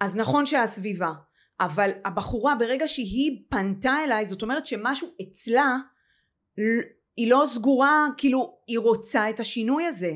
אז 0.00 0.16
נכון 0.16 0.46
שהסביבה. 0.46 1.12
אבל 1.60 1.90
הבחורה 2.04 2.54
ברגע 2.54 2.88
שהיא 2.88 3.42
פנתה 3.48 3.92
אליי, 4.04 4.26
זאת 4.26 4.42
אומרת 4.42 4.66
שמשהו 4.66 5.08
אצלה, 5.22 5.76
היא 7.16 7.30
לא 7.30 7.44
סגורה, 7.54 8.06
כאילו 8.16 8.58
היא 8.66 8.78
רוצה 8.78 9.30
את 9.30 9.40
השינוי 9.40 9.86
הזה. 9.86 10.12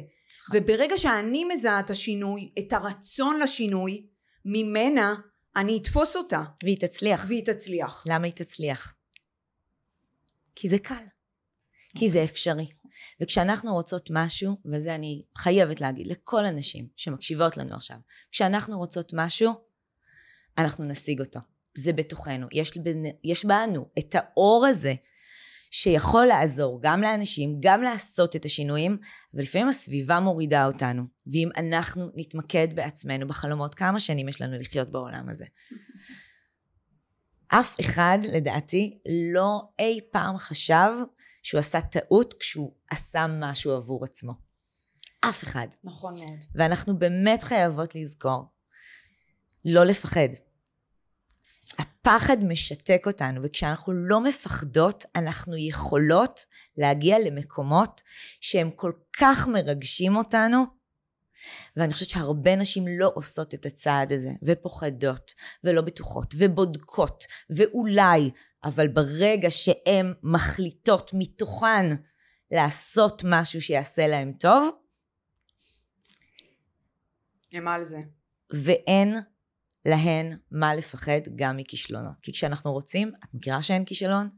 וברגע 0.53 0.99
שאני 0.99 1.45
מזהה 1.45 1.81
את 1.81 1.91
השינוי, 1.91 2.53
את 2.59 2.73
הרצון 2.73 3.39
לשינוי, 3.41 4.07
ממנה 4.45 5.15
אני 5.57 5.79
אתפוס 5.83 6.17
אותה. 6.17 6.43
והיא 6.63 6.77
תצליח. 6.81 7.25
והיא 7.29 7.45
תצליח. 7.47 8.05
למה 8.07 8.25
היא 8.27 8.33
תצליח? 8.33 8.95
כי 10.55 10.69
זה 10.69 10.79
קל. 10.79 11.05
כי 11.99 12.11
זה 12.11 12.25
אפשרי. 12.25 12.69
וכשאנחנו 13.21 13.75
רוצות 13.75 14.09
משהו, 14.11 14.57
וזה 14.73 14.95
אני 14.95 15.23
חייבת 15.39 15.81
להגיד 15.81 16.07
לכל 16.07 16.47
הנשים 16.47 16.89
שמקשיבות 16.97 17.57
לנו 17.57 17.75
עכשיו, 17.75 17.97
כשאנחנו 18.33 18.79
רוצות 18.79 19.11
משהו, 19.15 19.53
אנחנו 20.59 20.85
נשיג 20.85 21.21
אותו. 21.21 21.41
זה 21.75 21.93
בתוכנו. 21.93 22.47
יש, 22.53 22.73
יש 23.25 23.45
בנו 23.45 23.89
את 23.99 24.15
האור 24.15 24.67
הזה 24.67 24.95
שיכול 25.71 26.27
לעזור 26.27 26.79
גם 26.83 27.03
לאנשים, 27.03 27.57
גם 27.61 27.83
לעשות 27.83 28.37
את 28.37 28.45
השינויים, 28.45 28.99
ולפעמים 29.35 29.69
הסביבה 29.69 30.21
מורידה 30.21 30.67
אותנו. 30.67 31.03
ואם 31.27 31.49
אנחנו 31.57 32.11
נתמקד 32.15 32.69
בעצמנו 32.75 33.29
בחלומות, 33.29 33.75
כמה 33.75 34.01
שנים 34.01 34.29
יש 34.29 34.43
לנו 34.43 34.59
לחיות 34.59 34.89
בעולם 34.91 35.29
הזה? 35.29 35.45
אף 37.49 37.81
אחד, 37.81 38.19
לדעתי, 38.33 38.99
לא 39.35 39.63
אי 39.79 40.01
פעם 40.13 40.37
חשב 40.37 40.91
שהוא 41.43 41.59
עשה 41.59 41.81
טעות 41.81 42.35
כשהוא 42.41 42.73
עשה 42.91 43.27
משהו 43.41 43.73
עבור 43.73 44.05
עצמו. 44.05 44.33
אף 45.21 45.45
אחד. 45.45 45.67
נכון 45.85 46.15
מאוד. 46.15 46.39
ואנחנו 46.55 46.99
באמת 46.99 47.43
חייבות 47.43 47.95
לזכור 47.95 48.54
לא 49.65 49.85
לפחד. 49.85 50.29
הפחד 51.79 52.37
משתק 52.45 53.03
אותנו, 53.07 53.41
וכשאנחנו 53.43 53.93
לא 53.93 54.21
מפחדות, 54.21 55.05
אנחנו 55.17 55.57
יכולות 55.57 56.41
להגיע 56.77 57.19
למקומות 57.19 58.01
שהם 58.41 58.71
כל 58.71 58.93
כך 59.19 59.49
מרגשים 59.49 60.17
אותנו, 60.17 60.65
ואני 61.77 61.93
חושבת 61.93 62.09
שהרבה 62.09 62.57
נשים 62.57 62.85
לא 62.89 63.13
עושות 63.15 63.55
את 63.55 63.67
הצעד 63.67 64.13
הזה, 64.13 64.31
ופוחדות, 64.43 65.35
ולא 65.65 65.83
בטוחות, 65.83 66.35
ובודקות, 66.39 67.25
ואולי, 67.51 68.31
אבל 68.65 68.89
ברגע 68.89 69.51
שהן 69.51 70.15
מחליטות 70.23 71.11
מתוכן 71.15 71.87
לעשות 72.51 73.23
משהו 73.27 73.63
שיעשה 73.63 74.07
להן 74.07 74.33
טוב, 74.33 74.71
הם 77.53 77.69
על 77.69 77.85
זה. 77.85 77.99
ואין 78.51 79.15
להן 79.85 80.37
מה 80.51 80.75
לפחד 80.75 81.21
גם 81.37 81.57
מכישלונות. 81.57 82.17
כי 82.23 82.33
כשאנחנו 82.33 82.73
רוצים, 82.73 83.13
את 83.25 83.35
מכירה 83.35 83.63
שאין 83.63 83.85
כישלון? 83.85 84.29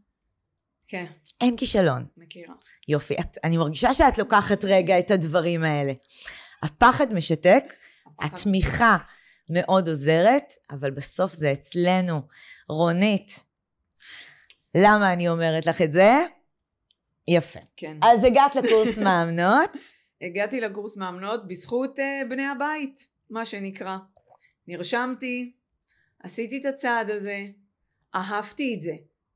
כן. 0.88 1.06
אין 1.40 1.56
כישלון. 1.56 2.06
מכירה. 2.16 2.54
יופי, 2.88 3.14
את, 3.20 3.38
אני 3.44 3.56
מרגישה 3.56 3.92
שאת 3.92 4.18
לוקחת 4.18 4.64
רגע 4.64 4.98
את 4.98 5.10
הדברים 5.10 5.64
האלה. 5.64 5.92
הפחד 6.62 7.14
משתק, 7.14 7.64
הפחד. 8.06 8.26
התמיכה 8.26 8.96
מאוד 9.50 9.88
עוזרת, 9.88 10.52
אבל 10.70 10.90
בסוף 10.90 11.32
זה 11.32 11.52
אצלנו. 11.52 12.20
רונית, 12.68 13.44
למה 14.74 15.12
אני 15.12 15.28
אומרת 15.28 15.66
לך 15.66 15.82
את 15.82 15.92
זה? 15.92 16.14
יפה. 17.28 17.60
כן. 17.76 17.96
אז 18.02 18.24
הגעת 18.24 18.56
לקורס 18.56 18.98
מאמנות. 18.98 19.70
הגעתי 20.22 20.60
לקורס 20.60 20.96
מאמנות 20.96 21.48
בזכות 21.48 21.98
uh, 21.98 22.02
בני 22.28 22.46
הבית, 22.46 23.06
מה 23.30 23.46
שנקרא. 23.46 23.96
נרשמתי, 24.68 25.52
עשיתי 26.22 26.58
את 26.58 26.64
הצעד 26.64 27.10
הזה, 27.10 27.46
אהבתי 28.14 28.74
את 28.74 28.80
זה, 28.80 28.94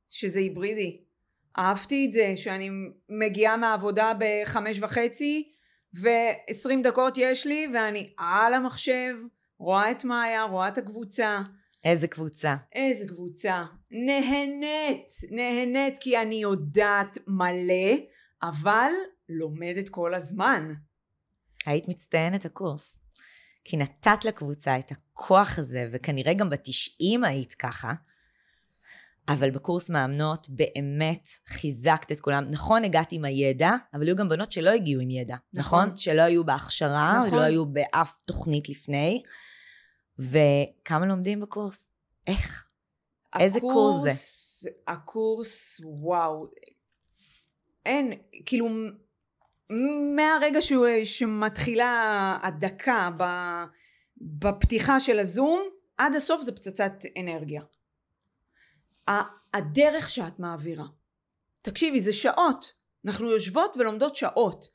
שזה 0.08 0.38
היברידי. 0.38 1.00
אהבתי 1.58 2.06
את 2.06 2.12
זה 2.12 2.32
שאני 2.36 2.70
מגיעה 3.08 3.56
מהעבודה 3.56 4.12
בחמש 4.18 4.78
וחצי 4.80 5.52
ועשרים 5.92 6.82
דקות 6.82 7.14
יש 7.16 7.46
לי 7.46 7.66
ואני 7.74 8.12
על 8.16 8.54
המחשב, 8.54 9.14
רואה 9.58 9.90
את 9.90 10.04
מאיה, 10.04 10.42
רואה 10.42 10.68
את 10.68 10.78
הקבוצה. 10.78 11.42
איזה 11.84 12.08
קבוצה? 12.08 12.56
איזה 12.74 13.08
קבוצה. 13.08 13.64
נהנית, 13.90 15.12
נהנית 15.30 15.98
כי 16.00 16.18
אני 16.18 16.34
יודעת 16.34 17.18
מלא, 17.26 17.96
אבל 18.42 18.90
לומדת 19.28 19.88
כל 19.88 20.14
הזמן. 20.14 20.72
היית 21.66 21.88
מצטיינת 21.88 22.44
הקורס. 22.44 22.98
כי 23.64 23.76
נתת 23.76 24.24
לקבוצה 24.24 24.78
את 24.78 24.92
הכוח 24.92 25.58
הזה, 25.58 25.88
וכנראה 25.92 26.34
גם 26.34 26.50
בתשעים 26.50 27.24
היית 27.24 27.54
ככה, 27.54 27.92
אבל 29.28 29.50
בקורס 29.50 29.90
מאמנות 29.90 30.46
באמת 30.48 31.28
חיזקת 31.48 32.12
את 32.12 32.20
כולם. 32.20 32.44
נכון, 32.52 32.84
הגעת 32.84 33.12
עם 33.12 33.24
הידע, 33.24 33.70
אבל 33.94 34.06
היו 34.06 34.16
גם 34.16 34.28
בנות 34.28 34.52
שלא 34.52 34.70
הגיעו 34.70 35.00
עם 35.00 35.10
ידע, 35.10 35.36
נכון? 35.52 35.84
נכון? 35.84 35.96
שלא 35.96 36.22
היו 36.22 36.44
בהכשרה, 36.44 37.22
נכון. 37.26 37.38
לא 37.38 37.42
היו 37.42 37.66
באף 37.66 38.20
תוכנית 38.26 38.68
לפני. 38.68 39.22
וכמה 40.18 41.06
לומדים 41.06 41.40
בקורס? 41.40 41.90
איך? 42.26 42.64
הקורס, 43.32 43.42
איזה 43.42 43.60
קורס 43.60 43.96
זה? 44.02 44.70
הקורס, 44.86 45.80
וואו. 45.84 46.46
אין, 47.86 48.12
כאילו, 48.46 48.68
מהרגע 50.16 50.62
שהוא, 50.62 50.86
שמתחילה 51.04 52.38
הדקה 52.42 53.08
בפתיחה 54.16 55.00
של 55.00 55.18
הזום, 55.18 55.62
עד 55.98 56.14
הסוף 56.14 56.42
זה 56.42 56.52
פצצת 56.52 56.92
אנרגיה. 57.20 57.62
הדרך 59.54 60.10
שאת 60.10 60.38
מעבירה. 60.38 60.86
תקשיבי, 61.62 62.00
זה 62.00 62.12
שעות. 62.12 62.72
אנחנו 63.04 63.30
יושבות 63.30 63.76
ולומדות 63.76 64.16
שעות, 64.16 64.68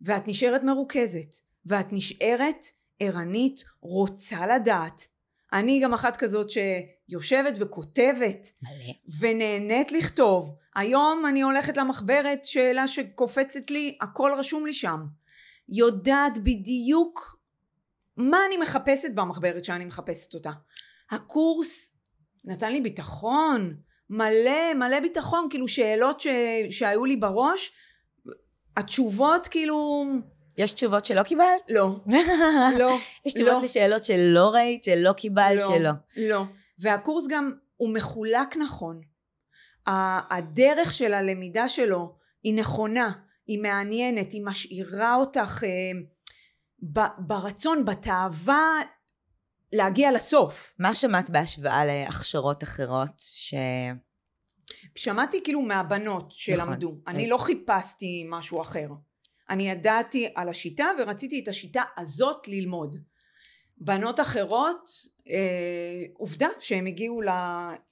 ואת 0.00 0.28
נשארת 0.28 0.62
מרוכזת, 0.62 1.36
ואת 1.66 1.86
נשארת 1.92 2.66
ערנית, 3.00 3.64
רוצה 3.80 4.46
לדעת. 4.46 5.08
אני 5.52 5.80
גם 5.80 5.94
אחת 5.94 6.16
כזאת 6.16 6.46
שיושבת 6.50 7.54
וכותבת, 7.58 8.52
מלא. 8.62 8.92
ונהנית 9.20 9.92
לכתוב. 9.92 10.56
היום 10.74 11.26
אני 11.28 11.42
הולכת 11.42 11.76
למחברת, 11.76 12.44
שאלה 12.44 12.88
שקופצת 12.88 13.70
לי, 13.70 13.98
הכל 14.00 14.32
רשום 14.36 14.66
לי 14.66 14.72
שם. 14.72 15.00
יודעת 15.68 16.38
בדיוק 16.38 17.38
מה 18.16 18.38
אני 18.46 18.56
מחפשת 18.56 19.10
במחברת 19.14 19.64
שאני 19.64 19.84
מחפשת 19.84 20.34
אותה. 20.34 20.50
הקורס 21.10 21.92
נתן 22.44 22.72
לי 22.72 22.80
ביטחון, 22.80 23.76
מלא 24.10 24.74
מלא 24.74 25.00
ביטחון, 25.00 25.46
כאילו 25.50 25.68
שאלות 25.68 26.20
ש... 26.20 26.26
שהיו 26.70 27.04
לי 27.04 27.16
בראש, 27.16 27.72
התשובות 28.76 29.48
כאילו, 29.48 30.04
יש 30.58 30.72
תשובות 30.72 31.04
שלא 31.04 31.22
קיבלת? 31.22 31.62
לא, 31.68 31.96
לא, 32.78 32.96
יש 33.26 33.34
תשובות 33.34 33.52
לא. 33.52 33.62
לשאלות 33.62 34.04
שלא 34.04 34.48
ראית, 34.48 34.84
שלא 34.84 35.12
קיבלת, 35.12 35.56
לא, 35.56 35.76
שלא. 35.76 35.90
לא. 36.16 36.42
והקורס 36.78 37.26
גם, 37.28 37.52
הוא 37.76 37.94
מחולק 37.94 38.56
נכון. 38.56 39.00
הדרך 40.30 40.92
של 40.92 41.14
הלמידה 41.14 41.68
שלו 41.68 42.16
היא 42.42 42.54
נכונה, 42.54 43.12
היא 43.46 43.62
מעניינת, 43.62 44.32
היא 44.32 44.42
משאירה 44.44 45.14
אותך 45.16 45.64
אה, 45.64 46.00
ב- 46.92 47.26
ברצון, 47.26 47.84
בתאווה 47.84 48.80
להגיע 49.72 50.12
לסוף. 50.12 50.74
מה 50.78 50.94
שמעת 50.94 51.30
בהשוואה 51.30 51.84
להכשרות 51.84 52.62
אחרות 52.62 53.12
ש... 53.18 53.54
שמעתי 54.94 55.40
כאילו 55.44 55.62
מהבנות 55.62 56.32
שלמדו. 56.32 56.88
נכון. 56.88 57.14
אני 57.14 57.28
לא 57.28 57.38
חיפשתי 57.38 58.26
משהו 58.28 58.60
אחר. 58.60 58.88
אני 59.50 59.70
ידעתי 59.70 60.28
על 60.34 60.48
השיטה 60.48 60.86
ורציתי 60.98 61.40
את 61.42 61.48
השיטה 61.48 61.82
הזאת 61.96 62.48
ללמוד. 62.48 62.96
בנות 63.80 64.20
אחרות, 64.20 64.90
אה, 65.30 66.04
עובדה 66.14 66.48
שהם 66.60 66.86
הגיעו 66.86 67.22
ל... 67.22 67.28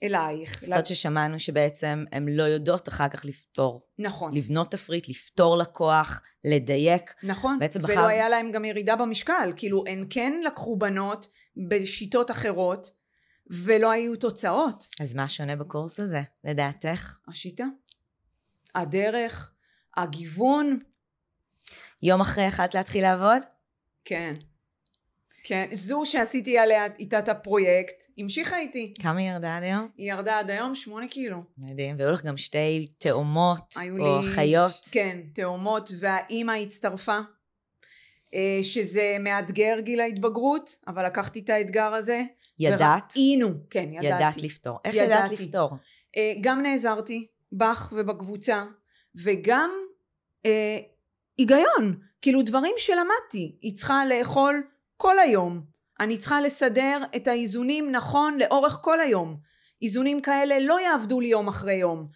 אלייך. 0.03 0.65
זאת 0.65 0.87
ששמענו 0.87 1.39
שבעצם 1.39 2.05
הן 2.13 2.29
לא 2.29 2.43
יודעות 2.43 2.89
אחר 2.89 3.09
כך 3.09 3.25
לפתור, 3.25 3.87
נכון, 3.99 4.35
לבנות 4.37 4.71
תפריט, 4.71 5.09
לפתור 5.09 5.57
לקוח, 5.57 6.23
לדייק. 6.45 7.15
נכון. 7.23 7.59
בעצם 7.59 7.81
ולא 7.85 7.95
בחר- 7.95 8.07
היה 8.07 8.29
להם 8.29 8.53
גם 8.53 8.65
ירידה 8.65 8.97
במשקל. 8.97 9.53
כאילו, 9.57 9.85
הן 9.87 10.05
כן 10.11 10.33
לקחו 10.47 10.77
בנות 10.77 11.27
בשיטות 11.69 12.31
אחרות, 12.31 12.91
ולא 13.51 13.91
היו 13.91 14.17
תוצאות. 14.17 14.85
אז 15.01 15.15
מה 15.15 15.29
שונה 15.29 15.57
בקורס 15.57 16.01
הזה, 16.01 16.21
לדעתך? 16.45 17.17
השיטה, 17.29 17.65
הדרך, 18.75 19.53
הגיוון, 19.97 20.79
יום 22.03 22.21
אחרי 22.21 22.45
יכלת 22.45 22.75
להתחיל 22.75 23.03
לעבוד? 23.03 23.43
כן. 24.05 24.33
כן, 25.45 25.69
זו 25.73 26.03
שעשיתי 26.05 26.59
עליה 26.59 26.87
איתה 26.99 27.19
את 27.19 27.29
הפרויקט, 27.29 28.07
המשיכה 28.19 28.59
איתי. 28.59 28.95
כמה 29.03 29.21
היא 29.21 29.31
ירדה 29.31 29.57
עד 29.57 29.63
היום? 29.63 29.89
היא 29.97 30.13
ירדה 30.13 30.39
עד 30.39 30.51
היום 30.51 30.75
שמונה 30.75 31.09
קילו. 31.09 31.39
מדהים. 31.59 31.97
והיו 31.99 32.13
לך 32.13 32.25
גם 32.25 32.37
שתי 32.37 32.87
תאומות, 32.99 33.75
או 33.91 34.23
לי... 34.23 34.29
חיות. 34.35 34.89
כן, 34.93 35.21
תאומות, 35.35 35.91
והאימא 35.99 36.53
הצטרפה. 36.53 37.19
אה, 38.35 38.59
שזה 38.63 39.17
מאתגר 39.21 39.77
גיל 39.81 40.01
ההתבגרות, 40.01 40.79
אבל 40.89 41.07
לקחתי 41.07 41.41
את 41.41 41.51
האתגר 41.51 41.95
הזה. 41.95 42.23
ידעת? 42.59 43.13
וראינו, 43.17 43.49
כן, 43.71 43.93
ידעתי. 43.93 44.07
ידעת 44.07 44.43
לפתור. 44.43 44.79
איך 44.85 44.95
ידעת 44.95 45.27
ידעתי. 45.27 45.45
לפתור? 45.45 45.71
אה, 46.17 46.33
גם 46.41 46.63
נעזרתי 46.63 47.27
בך 47.53 47.93
ובקבוצה, 47.97 48.65
וגם 49.25 49.71
אה, 50.47 50.79
היגיון, 51.39 51.99
כאילו 52.23 52.43
דברים 52.43 52.75
שלמדתי. 52.79 53.59
היא 53.61 53.77
צריכה 53.77 54.07
לאכול 54.07 54.63
כל 54.97 55.19
היום. 55.19 55.65
אני 56.01 56.19
צריכה 56.19 56.41
לסדר 56.41 57.03
את 57.17 57.29
האיזונים 57.29 57.91
נכון 57.91 58.39
לאורך 58.39 58.79
כל 58.83 59.01
היום. 59.01 59.37
איזונים 59.83 60.21
כאלה 60.21 60.59
לא 60.61 60.81
יעבדו 60.81 61.21
לי 61.21 61.29
יום 61.29 61.49
אחרי 61.49 61.75
יום. 61.75 62.09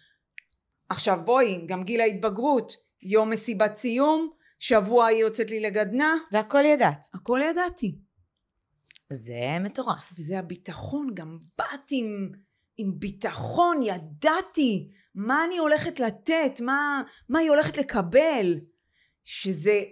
עכשיו 0.89 1.19
בואי, 1.25 1.65
גם 1.65 1.83
גיל 1.83 2.01
ההתבגרות, 2.01 2.73
יום 3.01 3.29
מסיבת 3.29 3.75
סיום, 3.75 4.29
שבוע 4.59 5.05
היא 5.05 5.21
יוצאת 5.21 5.51
לי 5.51 5.59
לגדנה, 5.59 6.15
והכל 6.31 6.65
ידעת. 6.65 7.05
הכל 7.13 7.39
ידעתי. 7.43 7.97
זה 9.13 9.57
מטורף. 9.59 10.13
וזה 10.17 10.39
הביטחון, 10.39 11.07
גם 11.13 11.37
באתי 11.57 11.99
עם, 11.99 12.31
עם 12.77 12.99
ביטחון, 12.99 13.83
ידעתי 13.83 14.89
מה 15.15 15.43
אני 15.43 15.57
הולכת 15.57 15.99
לתת, 15.99 16.61
מה, 16.61 17.01
מה 17.29 17.39
היא 17.39 17.49
הולכת 17.49 17.77
לקבל, 17.77 18.59
שזה, 19.31 19.83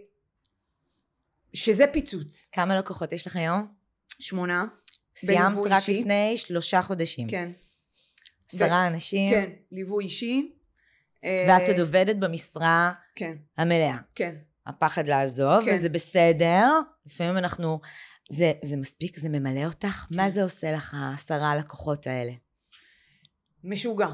שזה 1.53 1.85
פיצוץ. 1.93 2.47
כמה 2.51 2.79
לקוחות 2.79 3.11
יש 3.11 3.27
לך 3.27 3.35
היום? 3.35 3.67
שמונה, 4.19 4.65
סיימת 5.15 5.57
רק 5.65 5.81
אישי. 5.89 5.99
לפני 5.99 6.37
שלושה 6.37 6.81
חודשים. 6.81 7.27
כן. 7.27 7.49
עשרה 8.53 8.87
אנשים. 8.87 9.29
כן, 9.29 9.49
ליווי 9.71 10.05
אישי. 10.05 10.51
אה, 11.23 11.45
ואת 11.49 11.69
עוד 11.69 11.79
עובדת 11.79 12.15
במשרה 12.15 12.93
כן, 13.15 13.37
המלאה. 13.57 13.97
כן. 14.15 14.35
הפחד 14.67 15.07
לעזוב, 15.07 15.65
כן. 15.65 15.73
וזה 15.73 15.89
בסדר. 15.89 16.65
לפעמים 17.05 17.37
אנחנו... 17.37 17.79
זה, 18.31 18.53
זה 18.61 18.77
מספיק? 18.77 19.19
זה 19.19 19.29
ממלא 19.29 19.65
אותך? 19.65 20.05
כן. 20.09 20.15
מה 20.15 20.29
זה 20.29 20.43
עושה 20.43 20.71
לך, 20.71 20.95
העשרה 20.97 21.51
הלקוחות 21.51 22.07
האלה? 22.07 22.33
משוגע. 23.63 24.07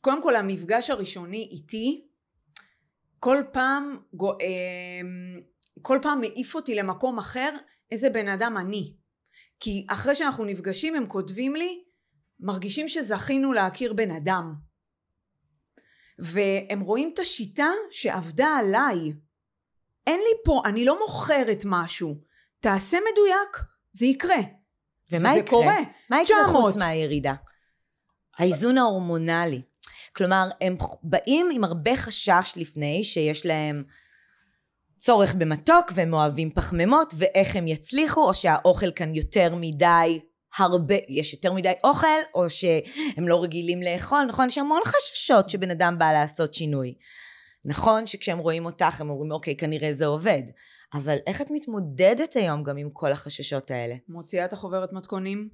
קודם 0.00 0.22
כל 0.22 0.36
המפגש 0.36 0.90
הראשוני 0.90 1.48
איתי 1.52 2.05
כל 3.20 3.42
פעם 3.52 3.96
אה, 4.22 5.08
כל 5.82 5.98
פעם 6.02 6.20
מעיף 6.20 6.54
אותי 6.54 6.74
למקום 6.74 7.18
אחר 7.18 7.56
איזה 7.90 8.10
בן 8.10 8.28
אדם 8.28 8.56
אני. 8.56 8.94
כי 9.60 9.86
אחרי 9.88 10.14
שאנחנו 10.14 10.44
נפגשים 10.44 10.94
הם 10.94 11.06
כותבים 11.06 11.56
לי 11.56 11.84
מרגישים 12.40 12.88
שזכינו 12.88 13.52
להכיר 13.52 13.92
בן 13.92 14.10
אדם. 14.10 14.54
והם 16.18 16.80
רואים 16.80 17.10
את 17.14 17.18
השיטה 17.18 17.68
שעבדה 17.90 18.48
עליי. 18.58 19.12
אין 20.06 20.20
לי 20.20 20.42
פה, 20.44 20.62
אני 20.64 20.84
לא 20.84 20.98
מוכרת 20.98 21.62
משהו. 21.64 22.14
תעשה 22.60 22.98
מדויק, 23.12 23.66
זה 23.92 24.06
יקרה. 24.06 24.36
ומה 25.12 25.28
וזה 25.28 25.38
יקרה? 25.38 25.50
קורה. 25.50 25.76
מה 26.10 26.22
יקרה 26.22 26.36
900. 26.44 26.62
חוץ 26.62 26.76
מהירידה? 26.76 27.34
האיזון 28.38 28.78
ההורמונלי. 28.78 29.62
כלומר, 30.16 30.48
הם 30.60 30.76
באים 31.02 31.48
עם 31.52 31.64
הרבה 31.64 31.96
חשש 31.96 32.52
לפני 32.56 33.04
שיש 33.04 33.46
להם 33.46 33.84
צורך 34.96 35.34
במתוק 35.34 35.92
והם 35.94 36.14
אוהבים 36.14 36.50
פחמימות 36.50 37.12
ואיך 37.16 37.56
הם 37.56 37.66
יצליחו, 37.66 38.28
או 38.28 38.34
שהאוכל 38.34 38.90
כאן 38.90 39.14
יותר 39.14 39.54
מדי 39.54 40.20
הרבה, 40.58 40.94
יש 41.08 41.32
יותר 41.32 41.52
מדי 41.52 41.72
אוכל, 41.84 42.06
או 42.34 42.50
שהם 42.50 43.28
לא 43.28 43.42
רגילים 43.42 43.82
לאכול, 43.82 44.24
נכון? 44.28 44.46
יש 44.46 44.58
המון 44.58 44.80
חששות 44.84 45.50
שבן 45.50 45.70
אדם 45.70 45.98
בא 45.98 46.12
לעשות 46.12 46.54
שינוי. 46.54 46.94
נכון 47.64 48.06
שכשהם 48.06 48.38
רואים 48.38 48.66
אותך 48.66 49.00
הם 49.00 49.10
אומרים 49.10 49.32
אוקיי 49.32 49.56
כנראה 49.56 49.92
זה 49.92 50.06
עובד, 50.06 50.42
אבל 50.94 51.16
איך 51.26 51.42
את 51.42 51.50
מתמודדת 51.50 52.36
היום 52.36 52.62
גם 52.62 52.76
עם 52.76 52.90
כל 52.92 53.12
החששות 53.12 53.70
האלה? 53.70 53.94
מוציאה 54.08 54.44
את 54.44 54.52
החוברת 54.52 54.92
מתכונים, 54.92 55.48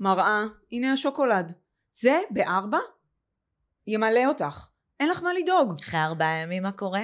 מראה, 0.00 0.42
הנה 0.72 0.92
השוקולד. 0.92 1.52
זה 1.92 2.18
בארבע? 2.30 2.78
ימלא 3.86 4.26
אותך. 4.28 4.68
אין 5.00 5.08
לך 5.08 5.22
מה 5.22 5.30
לדאוג. 5.34 5.74
אחרי 5.80 6.00
ארבעה 6.00 6.36
ימים 6.42 6.62
מה 6.62 6.72
קורה? 6.72 7.02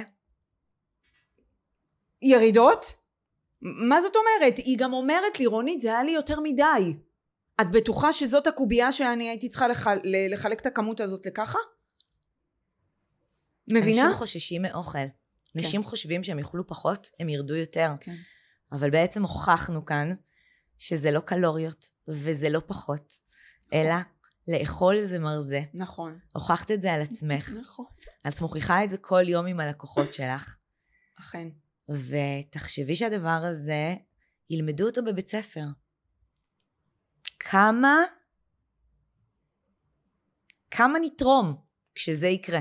ירידות? 2.21 2.85
מה 3.61 4.01
זאת 4.01 4.13
אומרת? 4.15 4.57
היא 4.57 4.77
גם 4.79 4.93
אומרת 4.93 5.39
לי, 5.39 5.45
רונית, 5.45 5.81
זה 5.81 5.87
היה 5.87 6.03
לי 6.03 6.11
יותר 6.11 6.39
מדי. 6.39 6.97
את 7.61 7.71
בטוחה 7.71 8.13
שזאת 8.13 8.47
הקובייה 8.47 8.91
שאני 8.91 9.29
הייתי 9.29 9.49
צריכה 9.49 9.67
לח... 9.67 9.87
לחלק 10.31 10.59
את 10.59 10.65
הכמות 10.65 10.99
הזאת 10.99 11.25
לככה? 11.25 11.59
מבינה? 13.67 14.01
אנשים 14.01 14.17
חוששים 14.17 14.61
מאוכל. 14.61 14.99
אנשים 15.57 15.83
חושבים 15.83 16.23
שהם 16.23 16.39
יאכלו 16.39 16.67
פחות, 16.67 17.11
הם 17.19 17.29
ירדו 17.29 17.55
יותר. 17.55 17.89
כן. 17.99 18.15
אבל 18.71 18.89
בעצם 18.89 19.21
הוכחנו 19.21 19.85
כאן 19.85 20.13
שזה 20.77 21.11
לא 21.11 21.19
קלוריות 21.19 21.89
וזה 22.07 22.49
לא 22.49 22.61
פחות, 22.67 23.13
אלא 23.73 23.95
לאכול 24.47 24.99
זה 24.99 25.19
מרזה. 25.19 25.61
נכון. 25.73 26.19
הוכחת 26.33 26.71
את 26.71 26.81
זה 26.81 26.93
על 26.93 27.01
עצמך. 27.01 27.49
נכון. 27.49 27.85
את 28.27 28.41
מוכיחה 28.41 28.83
את 28.83 28.89
זה 28.89 28.97
כל 28.97 29.29
יום 29.29 29.45
עם 29.45 29.59
הלקוחות 29.59 30.13
שלך. 30.13 30.55
אכן. 31.19 31.47
ותחשבי 31.89 32.95
שהדבר 32.95 33.29
הזה, 33.29 33.95
ילמדו 34.49 34.85
אותו 34.85 35.03
בבית 35.03 35.27
ספר. 35.27 35.65
כמה, 37.39 37.95
כמה 40.71 40.99
נתרום 41.01 41.55
כשזה 41.95 42.27
יקרה. 42.27 42.59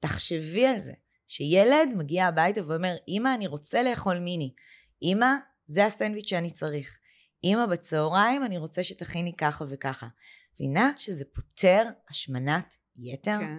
תחשבי 0.00 0.66
על 0.66 0.78
זה, 0.78 0.92
שילד 1.26 1.88
מגיע 1.96 2.26
הביתה 2.26 2.60
ואומר, 2.66 2.94
אמא, 3.08 3.34
אני 3.34 3.46
רוצה 3.46 3.82
לאכול 3.82 4.18
מיני. 4.18 4.54
אמא, 5.02 5.26
זה 5.66 5.84
הסנדוויץ' 5.84 6.28
שאני 6.28 6.50
צריך. 6.50 6.98
אמא, 7.44 7.66
בצהריים 7.66 8.44
אני 8.44 8.58
רוצה 8.58 8.82
שתכיני 8.82 9.36
ככה 9.36 9.64
וככה. 9.68 10.06
מבינה 10.54 10.92
שזה 10.96 11.24
פותר 11.24 11.82
השמנת 12.08 12.76
יתר? 12.96 13.38
כן. 13.38 13.54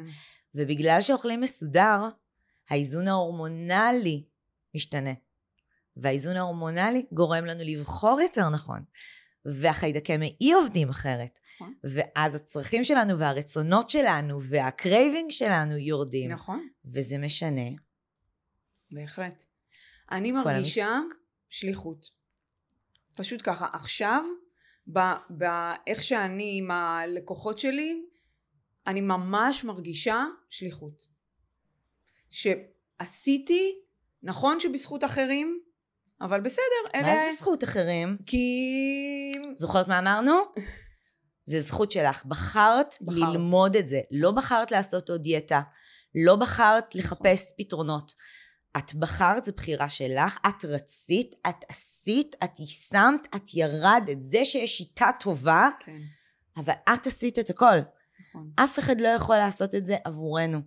ובגלל 0.56 1.02
שאוכלים 1.02 1.42
מסודר, 1.42 2.00
האיזון 2.70 3.08
ההורמונלי 3.08 4.24
משתנה. 4.76 5.14
והאיזון 5.98 6.36
ההורמונלי 6.36 7.06
גורם 7.12 7.46
לנו 7.46 7.64
לבחור 7.64 8.22
יותר 8.22 8.50
נכון. 8.50 8.84
והחיידקי 9.46 10.18
מעי 10.18 10.52
עובדים 10.54 10.90
אחרת. 10.90 11.40
נכון. 11.56 11.74
ואז 11.84 12.36
הצרכים 12.36 12.84
שלנו 12.84 13.20
והרצונות 13.20 13.90
שלנו 13.90 14.44
וה 14.44 14.63
craving 14.63 15.32
שלנו 15.32 15.78
יורדים. 15.78 16.32
נכון, 16.32 16.68
וזה 16.86 17.18
משנה. 17.18 17.70
בהחלט. 18.92 19.44
אני 20.12 20.32
מרגישה 20.32 21.00
שליחות. 21.50 22.12
פשוט 23.18 23.42
ככה. 23.44 23.68
עכשיו, 23.74 24.24
באיך 25.30 26.04
שאני 26.04 26.56
עם 26.58 26.72
הלקוחות 26.72 27.60
שלי, 27.60 28.02
אני 28.88 29.02
ממש 29.02 29.64
מרגישה 29.64 30.26
שליחות. 30.50 31.08
שעשיתי, 32.30 33.76
נכון 34.24 34.60
שבזכות 34.60 35.04
אחרים, 35.04 35.60
אבל 36.22 36.42
בסדר, 36.42 36.64
אלה... 36.96 37.08
מה 37.08 37.16
זה 37.16 37.36
זכות 37.40 37.64
אחרים? 37.64 38.18
כי... 38.26 38.38
זוכרת 39.58 39.88
מה 39.88 40.00
אמרנו? 40.00 40.34
זה 41.50 41.60
זכות 41.60 41.92
שלך. 41.92 42.26
בחרת, 42.26 42.96
בחרת. 43.02 43.18
ללמוד 43.18 43.76
את 43.76 43.88
זה. 43.88 44.00
לא 44.12 44.32
בחרת 44.32 44.72
לעשות 44.72 45.10
עוד 45.10 45.22
דיאטה. 45.22 45.62
לא 46.26 46.36
בחרת. 46.36 46.96
לחפש 46.96 47.54
פתרונות. 47.58 48.12
את 48.78 48.96
בחרת, 48.96 49.46
זו 49.46 49.52
בחירה 49.58 49.90
שלך, 49.90 50.38
את 50.50 50.66
רצית, 50.66 51.36
את 51.50 51.66
עשית, 51.70 52.36
את 52.44 52.60
יישמת, 52.60 53.36
את 53.36 53.54
ירדת. 53.54 54.20
זה 54.20 54.46
שיש 54.46 54.78
שיטה 54.78 55.10
טובה, 55.20 55.70
כן, 55.80 55.98
אבל 56.58 56.74
את 56.94 57.08
עשית 57.08 57.40
את 57.40 57.50
הכל. 57.50 57.80
נכון. 58.30 58.52
אף 58.56 58.80
אחד 58.80 59.02
לא 59.02 59.08
יכול 59.08 59.38
לעשות 59.38 59.76
את 59.76 59.86
זה 59.86 59.96
עבורנו. 60.04 60.62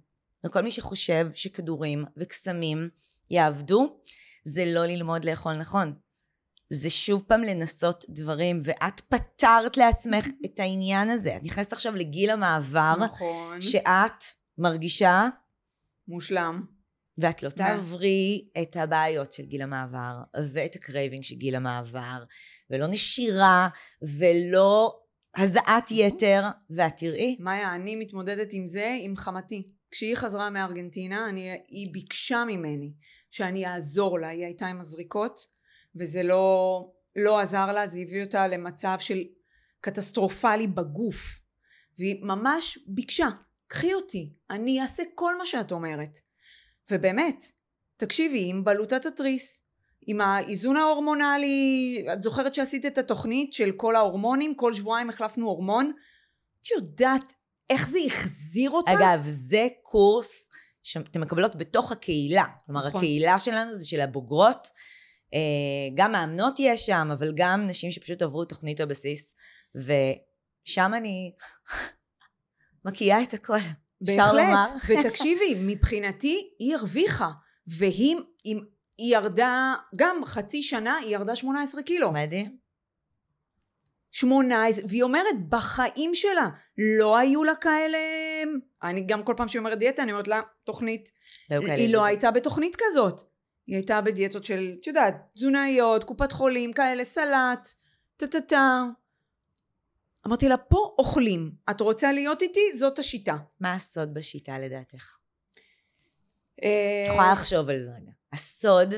וכל 0.47 0.61
מי 0.61 0.71
שחושב 0.71 1.27
שכדורים 1.35 2.05
וקסמים 2.17 2.89
יעבדו, 3.31 3.97
זה 4.45 4.65
לא 4.65 4.87
ללמוד 4.87 5.25
לאכול 5.25 5.57
נכון. 5.57 5.95
זה 6.71 6.91
שוב 6.91 7.23
פעם 7.27 7.43
לנסות 7.43 8.05
דברים, 8.09 8.61
ואת 8.65 9.01
פתרת 9.01 9.77
לעצמך 9.77 10.27
את 10.47 10.61
העניין 10.61 11.11
הזה. 11.11 11.37
את 11.37 11.43
נכנסת 11.43 11.73
עכשיו 11.73 11.95
לגיל 11.95 12.31
המעבר, 12.31 12.95
נכון. 13.01 13.61
שאת 13.61 14.25
מרגישה, 14.59 15.29
מושלם. 16.09 16.76
ואת 17.19 17.43
לא 17.43 17.51
תעברי 17.51 18.49
את 18.63 18.77
הבעיות 18.77 19.33
של 19.33 19.43
גיל 19.43 19.63
המעבר, 19.63 20.15
ואת 20.53 20.77
ה 20.77 20.82
craving 20.82 21.23
של 21.23 21.35
גיל 21.35 21.57
המעבר, 21.57 22.25
ולא 22.71 22.87
נשירה, 22.87 23.69
ולא 24.03 25.01
הזעת 25.37 25.91
יתר, 25.91 26.43
ואת 26.71 26.97
תראי, 26.97 27.37
מאיה, 27.41 27.75
אני 27.75 27.97
מתמודדת 27.97 28.49
עם 28.53 28.67
זה 28.67 28.97
עם 29.01 29.17
חמתי. 29.17 29.67
כשהיא 29.91 30.17
חזרה 30.17 30.51
מארגנטינה, 30.51 31.29
אני, 31.29 31.51
היא 31.69 31.93
ביקשה 31.93 32.45
ממני 32.47 32.93
שאני 33.31 33.67
אעזור 33.67 34.19
לה, 34.19 34.29
היא 34.29 34.45
הייתה 34.45 34.67
עם 34.67 34.81
הזריקות, 34.81 35.41
וזה 35.97 36.23
לא, 36.23 36.91
לא 37.17 37.41
עזר 37.41 37.73
לה, 37.73 37.87
זה 37.87 38.01
הביא 38.01 38.25
אותה 38.25 38.47
למצב 38.47 38.97
של 39.01 39.25
קטסטרופלי 39.81 40.67
בגוף. 40.67 41.41
והיא 41.99 42.25
ממש 42.25 42.79
ביקשה, 42.87 43.29
קחי 43.67 43.95
אותי, 43.95 44.33
אני 44.51 44.81
אעשה 44.81 45.03
כל 45.15 45.39
מה 45.39 45.47
שאת 45.47 45.73
אומרת. 45.73 46.19
ובאמת, 46.91 47.45
תקשיבי, 47.97 48.51
עם 48.51 48.65
בלוטת 48.65 49.07
התריס, 49.07 49.63
עם 50.07 50.21
האיזון 50.21 50.77
ההורמונלי, 50.77 52.05
את 52.13 52.23
זוכרת 52.23 52.55
שעשית 52.55 52.87
את 52.87 52.99
התוכנית 52.99 53.53
של 53.53 53.73
כל 53.77 53.97
ההורמונים, 53.97 54.55
כל 54.55 54.75
שבועיים 54.75 55.09
החלפנו 55.09 55.47
הורמון? 55.47 55.93
את 56.61 56.71
יודעת 56.71 57.33
איך 57.71 57.89
זה 57.89 57.99
החזיר 58.07 58.71
אותה? 58.71 58.93
אגב, 58.93 59.21
זה 59.25 59.67
קורס 59.83 60.49
שאתם 60.83 61.21
מקבלות 61.21 61.57
בתוך 61.57 61.93
הקהילה. 61.93 62.45
כלומר, 62.67 62.87
נכון. 62.87 63.01
הקהילה 63.01 63.39
שלנו 63.39 63.73
זה 63.73 63.89
של 63.89 64.01
הבוגרות. 64.01 64.69
אה, 65.35 65.39
גם 65.95 66.13
מאמנות 66.13 66.55
יש 66.59 66.87
שם, 66.87 67.09
אבל 67.13 67.33
גם 67.37 67.67
נשים 67.67 67.91
שפשוט 67.91 68.23
עברו 68.23 68.45
תוכנית 68.45 68.81
הבסיס. 68.81 69.35
ושם 69.75 70.93
אני 70.95 71.33
מקיאה 72.85 73.23
את 73.23 73.35
הכל. 73.35 73.59
בהחלט, 74.01 74.69
ותקשיבי, 74.89 75.55
מבחינתי 75.61 76.51
היא 76.59 76.75
הרוויחה, 76.75 77.31
והיא 77.67 78.17
היא, 78.45 78.57
היא 78.99 79.17
ירדה, 79.17 79.75
גם 79.97 80.17
חצי 80.25 80.63
שנה 80.63 80.97
היא 80.97 81.15
ירדה 81.15 81.37
18 81.37 81.83
קילו. 81.83 82.13
מדהים. 82.13 82.57
18, 84.11 84.85
והיא 84.89 85.03
אומרת, 85.03 85.49
בחיים 85.49 86.15
שלה 86.15 86.49
לא 86.99 87.17
היו 87.17 87.45
לה 87.45 87.55
כאלה... 87.55 87.99
אני 88.83 89.01
גם 89.01 89.23
כל 89.23 89.35
פעם 89.37 89.49
שהיא 89.49 89.61
אומרת 89.61 89.79
דיאטה, 89.79 90.03
אני 90.03 90.13
אומרת 90.13 90.29
לה, 90.29 90.41
תוכנית. 90.65 91.11
לא 91.51 91.61
כאלה 91.61 91.75
היא 91.75 91.93
לא. 91.93 92.05
הייתה 92.05 92.31
בתוכנית 92.31 92.77
כזאת. 92.79 93.21
היא 93.67 93.77
הייתה 93.77 94.01
בדיאטות 94.01 94.45
של, 94.45 94.73
את 94.81 94.87
יודעת, 94.87 95.15
תזונאיות, 95.35 96.05
קופת 96.05 96.33
חולים, 96.33 96.73
כאלה, 96.73 97.05
סלט, 97.05 97.69
טה-טה-טה. 98.17 98.83
אמרתי 100.27 100.49
לה, 100.49 100.57
פה 100.57 100.95
אוכלים. 100.99 101.53
את 101.71 101.81
רוצה 101.81 102.13
להיות 102.13 102.43
איתי? 102.43 102.77
זאת 102.79 102.99
השיטה. 102.99 103.37
מה 103.61 103.73
הסוד 103.73 104.15
בשיטה 104.15 104.59
לדעתך? 104.59 105.17
אה, 106.63 107.05
את 107.07 107.13
יכולה 107.13 107.33
לחשוב 107.33 107.71
על 107.71 107.79
זה 107.79 107.91
רגע. 107.91 108.13
הסוד, 108.33 108.95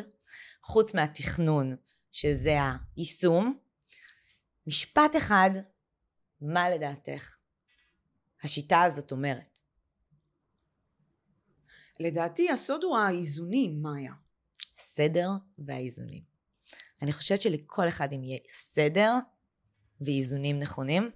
חוץ 0.62 0.94
מהתכנון, 0.94 1.76
שזה 2.12 2.58
היישום, 2.96 3.58
משפט 4.66 5.16
אחד, 5.16 5.50
מה 6.40 6.70
לדעתך 6.70 7.36
השיטה 8.42 8.82
הזאת 8.82 9.12
אומרת? 9.12 9.58
לדעתי 12.00 12.50
הסוד 12.50 12.84
הוא 12.84 12.98
האיזונים, 12.98 13.82
מאיה. 13.82 14.12
הסדר 14.78 15.28
והאיזונים. 15.58 16.22
אני 17.02 17.12
חושבת 17.12 17.42
שלכל 17.42 17.88
אחד 17.88 18.12
אם 18.12 18.24
יהיה 18.24 18.38
סדר 18.48 19.12
ואיזונים 20.00 20.60
נכונים, 20.60 21.10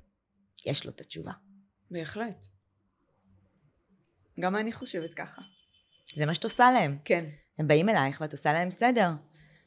יש 0.67 0.85
לו 0.85 0.91
את 0.91 1.01
התשובה. 1.01 1.33
בהחלט. 1.91 2.47
גם 4.41 4.57
אני 4.57 4.73
חושבת 4.73 5.15
ככה. 5.15 5.43
זה 6.15 6.27
מה 6.27 6.35
שאת 6.35 6.45
עושה 6.45 6.71
להם. 6.71 6.99
כן. 7.05 7.25
הם 7.59 7.69
באים 7.69 7.89
אלייך 7.89 8.21
ואת 8.21 8.33
עושה 8.33 8.53
להם 8.53 8.71
סדר. 8.71 9.11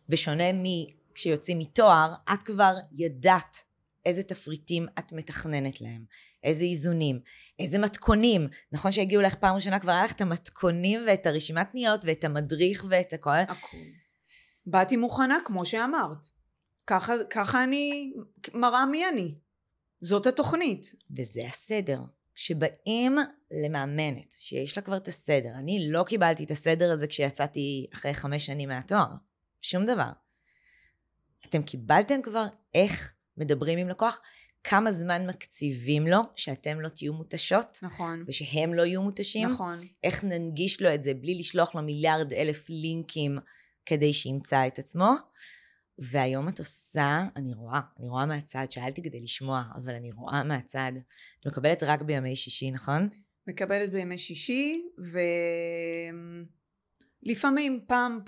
בשונה 0.10 0.44
מכשיוצאים 0.54 1.60
מתואר, 1.60 2.14
את 2.34 2.44
כבר 2.44 2.76
ידעת 2.92 3.58
איזה 4.06 4.24
תפריטים 4.24 4.88
את 5.00 5.14
מתכננת 5.14 5.82
להם, 5.82 6.06
איזה 6.44 6.66
איזונים, 6.66 7.20
איזה 7.60 7.80
מתכונים. 7.80 8.48
נכון 8.72 8.92
שהגיעו 8.92 9.22
לך 9.22 9.36
פעם 9.36 9.56
ראשונה, 9.56 9.80
כבר 9.80 9.92
היה 9.92 10.04
לך 10.04 10.12
את 10.12 10.22
המתכונים 10.22 11.04
ואת 11.08 11.26
הרשימת 11.26 11.68
פניות 11.72 12.02
ואת 12.06 12.24
המדריך 12.24 12.86
ואת 12.90 13.14
הכל. 13.14 13.30
הכל. 13.48 13.78
באתי 14.66 14.98
מוכנה, 14.98 15.38
כמו 15.46 15.66
שאמרת. 15.66 16.26
ככה, 16.88 17.14
ככה 17.30 17.64
אני 17.64 18.14
מראה 18.54 18.86
מי 18.86 19.10
אני. 19.10 19.36
זאת 20.02 20.28
התוכנית. 20.28 20.96
וזה 21.18 21.42
הסדר. 21.48 22.00
כשבאים 22.36 23.18
למאמנת, 23.52 24.32
שיש 24.32 24.78
לה 24.78 24.84
כבר 24.84 24.98
את 24.98 25.08
הסדר, 25.08 25.50
אני 25.60 25.88
לא 25.90 26.04
קיבלתי 26.04 26.44
את 26.44 26.52
הסדר 26.52 26.92
הזה 26.92 27.08
כשיצאתי 27.08 27.86
אחרי 27.94 28.14
חמש 28.14 28.46
שנים 28.46 28.70
מהתואר. 28.70 29.08
שום 29.62 29.84
דבר. 29.84 30.10
אתם 31.46 31.64
קיבלתם 31.64 32.22
כבר 32.22 32.46
איך 32.74 33.14
מדברים 33.38 33.80
עם 33.80 33.90
לקוח, 33.90 34.22
כמה 34.64 34.92
זמן 34.92 35.28
מקציבים 35.28 36.08
לו 36.08 36.20
שאתם 36.36 36.82
לא 36.82 36.90
תהיו 36.90 37.14
מותשות, 37.14 37.80
נכון. 37.82 38.24
ושהם 38.28 38.74
לא 38.74 38.86
יהיו 38.86 39.02
מותשים, 39.02 39.48
נכון. 39.48 39.78
איך 40.04 40.24
ננגיש 40.24 40.82
לו 40.82 40.94
את 40.94 41.04
זה 41.04 41.14
בלי 41.14 41.40
לשלוח 41.40 41.76
לו 41.76 41.82
מיליארד 41.82 42.34
אלף 42.34 42.70
לינקים 42.70 43.38
כדי 43.86 44.14
שימצא 44.14 44.68
את 44.68 44.80
עצמו. 44.80 45.10
והיום 46.00 46.50
את 46.50 46.60
עושה, 46.60 47.24
אני 47.36 47.54
רואה, 47.54 47.80
אני 48.00 48.10
רואה 48.10 48.26
מהצד, 48.26 48.66
שאלתי 48.70 49.04
כדי 49.04 49.22
לשמוע, 49.22 49.64
אבל 49.76 49.94
אני 49.94 50.12
רואה 50.12 50.44
מהצד. 50.44 50.92
את 51.42 51.48
מקבלת 51.48 51.84
רק 51.84 52.02
בימי 52.02 52.36
שישי, 52.36 52.72
נכון? 52.72 53.10
מקבלת 53.48 53.92
בימי 53.92 54.18
שישי, 54.18 54.84
ולפעמים 57.26 57.86
פעם, 57.88 58.20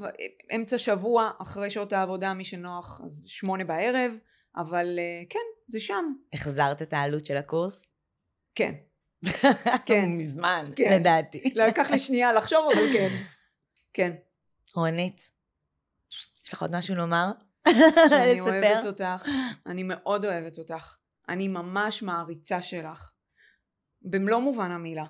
אמצע 0.56 0.78
שבוע, 0.78 1.32
אחרי 1.42 1.70
שעות 1.70 1.94
העבודה, 1.94 2.34
מי 2.34 2.44
שנוח, 2.44 3.02
אז 3.06 3.24
שמונה 3.26 3.64
בערב, 3.64 4.12
אבל 4.56 5.00
אה, 5.00 5.24
כן, 5.30 5.40
זה 5.68 5.80
שם. 5.80 6.14
החזרת 6.34 6.82
את 6.82 6.94
העלות 6.94 7.26
של 7.26 7.38
הקורס? 7.38 7.92
כן. 8.56 8.74
כן. 9.86 10.10
מזמן, 10.10 10.72
כן. 10.76 11.00
לדעתי. 11.00 11.54
לקח 11.56 11.92
לי 11.92 12.00
שנייה 12.00 12.34
לחשוב, 12.34 12.70
אבל 12.74 12.94
כן. 12.94 13.10
כן. 13.94 14.16
רונית, 14.76 15.32
יש 16.46 16.54
לך 16.54 16.62
עוד 16.62 16.76
משהו 16.76 16.96
לומר? 16.96 17.32
שאני 18.10 18.40
אוהבת 18.40 18.86
אותך, 18.86 19.30
אני 19.66 19.84
מאוד 19.84 20.26
אוהבת 20.26 20.60
אותך. 20.60 20.96
אני 21.30 21.48
ממש 21.48 22.04
מעריצה 22.04 22.62
שלך. 22.62 23.12
במלוא 24.02 24.40
מובן 24.40 24.72
המילה. 24.72 25.06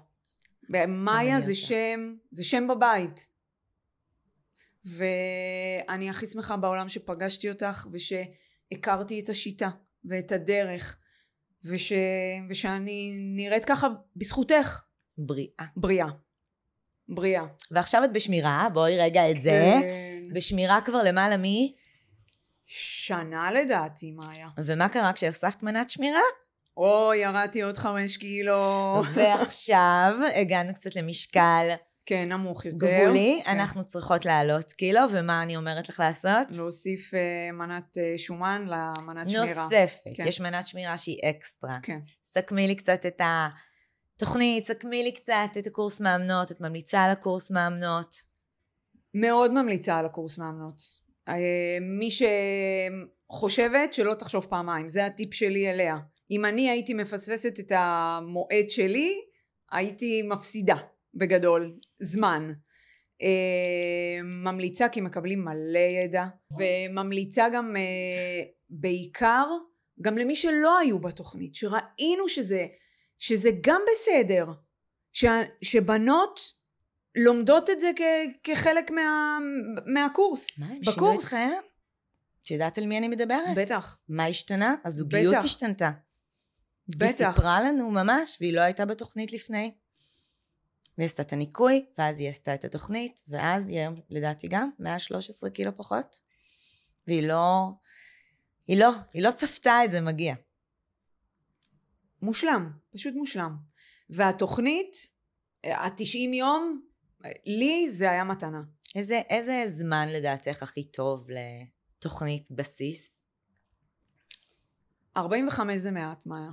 מאיה 0.87 1.37
אני 1.37 1.45
זה. 1.45 1.55
שם, 1.55 2.13
זה 2.31 2.43
שם 2.43 2.67
בבית. 2.67 3.29
ואני 4.85 6.09
הכי 6.09 6.27
שמחה 6.27 6.57
בעולם 6.57 6.89
שפגשתי 6.89 7.49
אותך 7.49 7.87
ושהכרתי 7.91 9.19
את 9.19 9.29
השיטה 9.29 9.69
ואת 10.05 10.31
הדרך 10.31 10.97
וש... 11.63 11.93
ושאני 12.49 13.17
נראית 13.35 13.65
ככה 13.65 13.87
בזכותך 14.15 14.81
בריאה. 15.17 15.65
בריאה. 15.75 16.07
בריאה. 17.09 17.43
ועכשיו 17.71 18.03
את 18.03 18.13
בשמירה, 18.13 18.67
בואי 18.73 18.97
רגע 18.97 19.31
את 19.31 19.41
זה. 19.41 19.73
כן. 19.81 20.33
בשמירה 20.33 20.81
כבר 20.81 21.03
למעלה 21.03 21.37
מ... 21.37 21.43
שנה 22.67 23.51
לדעתי, 23.51 24.11
מאיה. 24.11 24.47
ומה 24.57 24.89
קרה 24.89 25.13
כשהוספת 25.13 25.63
מנת 25.63 25.89
שמירה? 25.89 26.21
או, 26.77 27.13
ירדתי 27.13 27.61
עוד 27.61 27.77
חמש 27.77 28.17
קילו. 28.17 29.01
ועכשיו 29.13 30.13
הגענו 30.35 30.73
קצת 30.73 30.95
למשקל 30.95 31.67
כן, 32.05 32.31
נמוך 32.31 32.65
יותר. 32.65 32.85
גבולי, 32.85 33.41
כן. 33.45 33.51
אנחנו 33.51 33.83
צריכות 33.85 34.25
לעלות 34.25 34.71
קילו, 34.71 35.01
ומה 35.11 35.43
אני 35.43 35.57
אומרת 35.57 35.89
לך 35.89 35.99
לעשות? 35.99 36.47
להוסיף 36.51 37.13
אה, 37.13 37.51
מנת 37.51 37.97
אה, 37.97 38.13
שומן 38.17 38.65
למנת 38.65 39.29
שמירה. 39.29 39.63
נוספת. 39.63 40.11
כן. 40.15 40.23
יש 40.27 40.41
מנת 40.41 40.67
שמירה 40.67 40.97
שהיא 40.97 41.19
אקסטרה. 41.29 41.79
כן. 41.83 41.99
סכמי 42.23 42.67
לי 42.67 42.75
קצת 42.75 43.05
את 43.05 43.21
התוכנית, 44.15 44.65
סכמי 44.65 45.03
לי 45.03 45.11
קצת 45.11 45.57
את 45.57 45.67
הקורס 45.67 46.01
מאמנות, 46.01 46.51
את 46.51 46.61
ממליצה 46.61 47.03
על 47.03 47.11
הקורס 47.11 47.51
מאמנות. 47.51 48.13
מאוד 49.13 49.51
ממליצה 49.51 49.97
על 49.97 50.05
הקורס 50.05 50.37
מאמנות. 50.37 51.06
אה, 51.27 51.77
מי 51.81 52.09
שחושבת 52.11 53.93
שלא 53.93 54.13
תחשוב 54.13 54.45
פעמיים, 54.49 54.89
זה 54.89 55.05
הטיפ 55.05 55.33
שלי 55.33 55.71
אליה. 55.71 55.97
אם 56.31 56.45
אני 56.45 56.69
הייתי 56.69 56.93
מפספסת 56.93 57.59
את 57.59 57.71
המועד 57.75 58.69
שלי, 58.69 59.13
הייתי 59.71 60.21
מפסידה 60.21 60.75
בגדול 61.13 61.75
זמן. 61.99 62.51
אה, 63.21 64.23
ממליצה 64.23 64.89
כי 64.89 65.01
מקבלים 65.01 65.45
מלא 65.45 65.79
ידע, 65.79 66.25
וממליצה 66.57 67.47
גם 67.53 67.77
אה, 67.77 68.43
בעיקר 68.69 69.45
גם 70.01 70.17
למי 70.17 70.35
שלא 70.35 70.79
היו 70.79 70.99
בתוכנית, 70.99 71.55
שראינו 71.55 72.29
שזה, 72.29 72.65
שזה 73.17 73.49
גם 73.61 73.81
בסדר, 73.91 74.45
ש, 75.13 75.25
שבנות 75.61 76.39
לומדות 77.17 77.69
את 77.69 77.79
זה 77.79 77.91
כ, 77.95 78.01
כחלק 78.43 78.91
מה, 78.91 79.37
מהקורס. 79.85 80.47
מה, 80.57 80.65
הם 80.65 80.83
שינו 80.83 80.95
בקורס. 80.95 81.25
את 81.25 81.29
חייהם? 81.29 81.63
את 82.43 82.51
יודעת 82.51 82.77
על 82.77 82.85
מי 82.85 82.97
אני 82.97 83.07
מדברת? 83.07 83.57
בטח, 83.57 83.97
מה 84.09 84.25
השתנה? 84.25 84.75
הזוגיות 84.85 85.33
בטח. 85.33 85.45
השתנתה. 85.45 85.91
היא 86.87 86.95
בטח. 86.97 87.31
סיפרה 87.35 87.61
לנו 87.61 87.91
ממש, 87.91 88.37
והיא 88.41 88.53
לא 88.53 88.61
הייתה 88.61 88.85
בתוכנית 88.85 89.33
לפני. 89.33 89.73
והיא 90.97 91.05
עשתה 91.05 91.21
את 91.21 91.33
הניקוי, 91.33 91.85
ואז 91.97 92.19
היא 92.19 92.29
עשתה 92.29 92.53
את 92.53 92.65
התוכנית, 92.65 93.21
ואז 93.27 93.69
היא 93.69 93.79
היום, 93.79 94.01
לדעתי 94.09 94.47
גם, 94.47 94.69
113 94.79 95.49
קילו 95.49 95.77
פחות. 95.77 96.19
והיא 97.07 97.27
לא, 97.27 97.69
היא 98.67 98.79
לא, 98.79 98.91
היא 99.13 99.23
לא 99.23 99.31
צפתה 99.31 99.85
את 99.85 99.91
זה 99.91 100.01
מגיע. 100.01 100.35
מושלם, 102.21 102.71
פשוט 102.93 103.13
מושלם. 103.13 103.55
והתוכנית, 104.09 104.97
ה-90 105.65 106.35
יום, 106.35 106.81
לי 107.45 107.91
זה 107.91 108.11
היה 108.11 108.23
מתנה. 108.23 108.61
איזה, 108.95 109.21
איזה 109.29 109.61
זמן 109.65 110.09
לדעתך 110.09 110.63
הכי 110.63 110.83
טוב 110.83 111.27
לתוכנית 111.29 112.51
בסיס? 112.51 113.13
45 115.17 115.79
זה 115.79 115.91
מעט, 115.91 116.17
מאיה. 116.25 116.49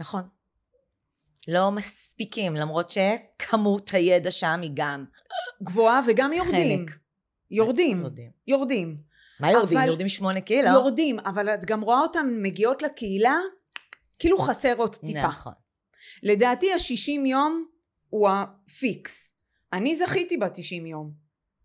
נכון. 0.00 0.22
לא 1.48 1.70
מספיקים, 1.70 2.54
למרות 2.54 2.90
שכמות 2.90 3.90
הידע 3.90 4.30
שם 4.30 4.60
היא 4.62 4.70
גם 4.74 5.04
גבוהה 5.62 6.00
וגם 6.08 6.32
יורדים. 6.32 6.86
חלק. 6.86 6.98
יורדים. 7.50 8.00
יורדים. 8.00 8.30
יורדים. 8.46 8.96
מה 9.40 9.52
יורדים? 9.52 9.78
אבל- 9.78 9.86
יורדים 9.86 10.08
שמונה 10.08 10.40
קילו? 10.40 10.68
יורדים, 10.68 11.18
אבל 11.18 11.48
את 11.48 11.64
גם 11.64 11.80
רואה 11.80 12.00
אותם 12.00 12.26
מגיעות 12.42 12.82
לקהילה, 12.82 13.36
כאילו 14.18 14.38
חסר 14.38 14.74
עוד 14.76 14.96
טיפה. 14.96 15.26
נכון. 15.26 15.52
לדעתי 16.22 16.72
ה-60 16.72 17.26
יום 17.26 17.66
הוא 18.08 18.28
ה 18.30 18.50
fix. 18.50 19.32
אני 19.72 19.96
זכיתי 19.96 20.36
ב-90 20.36 20.86
יום. 20.86 21.12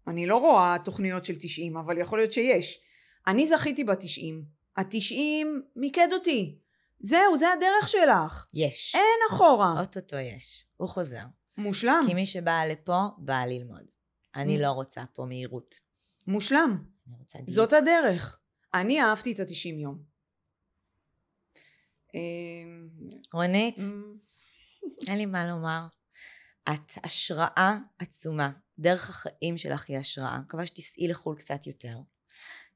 אני 0.08 0.26
לא 0.28 0.38
רואה 0.38 0.76
תוכניות 0.86 1.26
של 1.26 1.34
90, 1.40 1.78
אבל 1.78 1.98
יכול 1.98 2.20
להיות 2.20 2.34
שיש. 2.34 2.80
אני 3.28 3.48
זכיתי 3.48 3.84
ב-90. 3.84 4.34
ה-90 4.78 5.48
מיקד 5.76 6.08
אותי. 6.14 6.58
זהו, 7.00 7.38
זה 7.38 7.46
הדרך 7.54 7.88
שלך. 7.88 8.46
יש. 8.54 8.96
אין 8.96 9.20
אחורה. 9.30 9.80
אוטוטו 9.80 10.18
יש. 10.18 10.66
הוא 10.78 10.90
חוזר. 10.90 11.24
מושלם. 11.58 12.04
כי 12.08 12.14
מי 12.14 12.26
שבאה 12.26 12.66
לפה, 12.66 13.00
באה 13.18 13.46
ללמוד. 13.46 13.92
אני. 14.36 14.58
לא 14.58 14.68
רוצה 14.68 15.04
פה 15.14 15.26
מהירות. 15.26 15.76
מושלם. 16.28 16.84
אני 17.08 17.16
רוצה 17.20 17.38
דיוק. 17.38 17.50
זאת 17.50 17.74
הדרך. 17.74 18.40
אני 18.74 19.02
אהבתי 19.02 19.32
את 19.32 19.40
ה-90 19.40 19.82
יום. 19.82 20.12
אמ, 22.16 22.90
רונית, 23.34 23.80
אמ, 23.80 24.16
אין 25.08 25.18
לי 25.18 25.26
מה 25.26 25.48
לומר. 25.48 25.88
את 26.70 26.92
השראה 27.04 27.78
עצומה. 28.00 28.52
דרך 28.80 29.10
החיים 29.10 29.58
שלך 29.58 29.90
היא 29.90 29.98
השראה. 29.98 30.38
מקווה 30.38 30.66
שתיסעי 30.66 31.08
לחו"ל 31.08 31.36
קצת 31.36 31.68
יותר. 31.68 32.00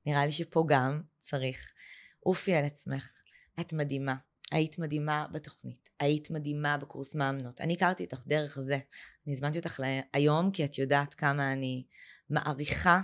נראה 0.06 0.26
לי 0.26 0.32
שפה 0.32 0.66
גם 0.68 1.02
צריך. 1.20 1.72
עופי 2.20 2.56
על 2.56 2.66
עצמך. 2.66 3.12
את 3.60 3.74
מדהימה. 3.74 4.16
היית 4.52 4.80
מדהימה 4.80 5.28
בתוכנית. 5.32 5.90
היית 6.00 6.32
מדהימה 6.32 6.78
בקורס 6.78 7.16
מאמנות. 7.16 7.62
אני 7.62 7.74
הכרתי 7.74 8.04
אותך 8.04 8.28
דרך 8.28 8.60
זה. 8.60 8.80
אני 9.26 9.34
הזמנתי 9.34 9.60
אותך 9.60 9.80
היום 10.14 10.52
כי 10.52 10.66
את 10.66 10.78
יודעת 10.78 11.14
כמה 11.14 11.54
אני 11.54 11.86
מעריכה 12.30 13.02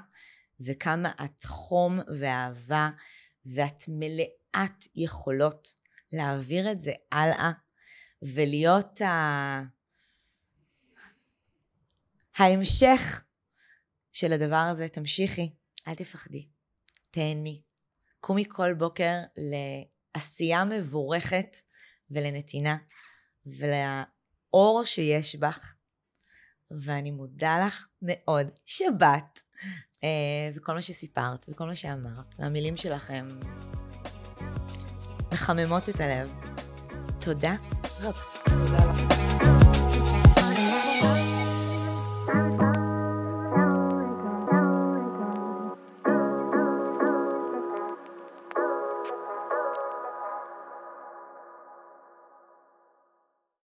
וכמה 0.59 1.11
את 1.23 1.45
חום 1.45 1.99
ואהבה 2.19 2.89
ואת 3.45 3.83
מלאת 3.87 4.87
יכולות 4.95 5.67
להעביר 6.11 6.71
את 6.71 6.79
זה 6.79 6.91
הלאה 7.11 7.51
ולהיות 8.21 9.01
ה... 9.01 9.61
ההמשך 12.37 13.23
של 14.11 14.33
הדבר 14.33 14.55
הזה. 14.55 14.87
תמשיכי, 14.87 15.53
אל 15.87 15.95
תפחדי, 15.95 16.47
תהני. 17.11 17.61
קומי 18.19 18.45
כל 18.49 18.73
בוקר 18.73 19.13
לעשייה 19.37 20.63
מבורכת 20.63 21.55
ולנתינה 22.11 22.77
ולאור 23.45 24.83
שיש 24.85 25.35
בך. 25.35 25.75
ואני 26.71 27.11
מודה 27.11 27.59
לך 27.65 27.87
מאוד 28.01 28.47
שבאת, 28.65 29.39
אה, 30.03 30.49
וכל 30.55 30.73
מה 30.73 30.81
שסיפרת 30.81 31.45
וכל 31.49 31.65
מה 31.65 31.75
שאמרת, 31.75 32.35
והמילים 32.39 32.77
שלכם 32.77 33.27
מחממות 35.31 35.89
את 35.89 35.99
הלב. 35.99 36.33
תודה 37.19 37.55
רבה. 37.99 38.21
תודה 38.45 38.90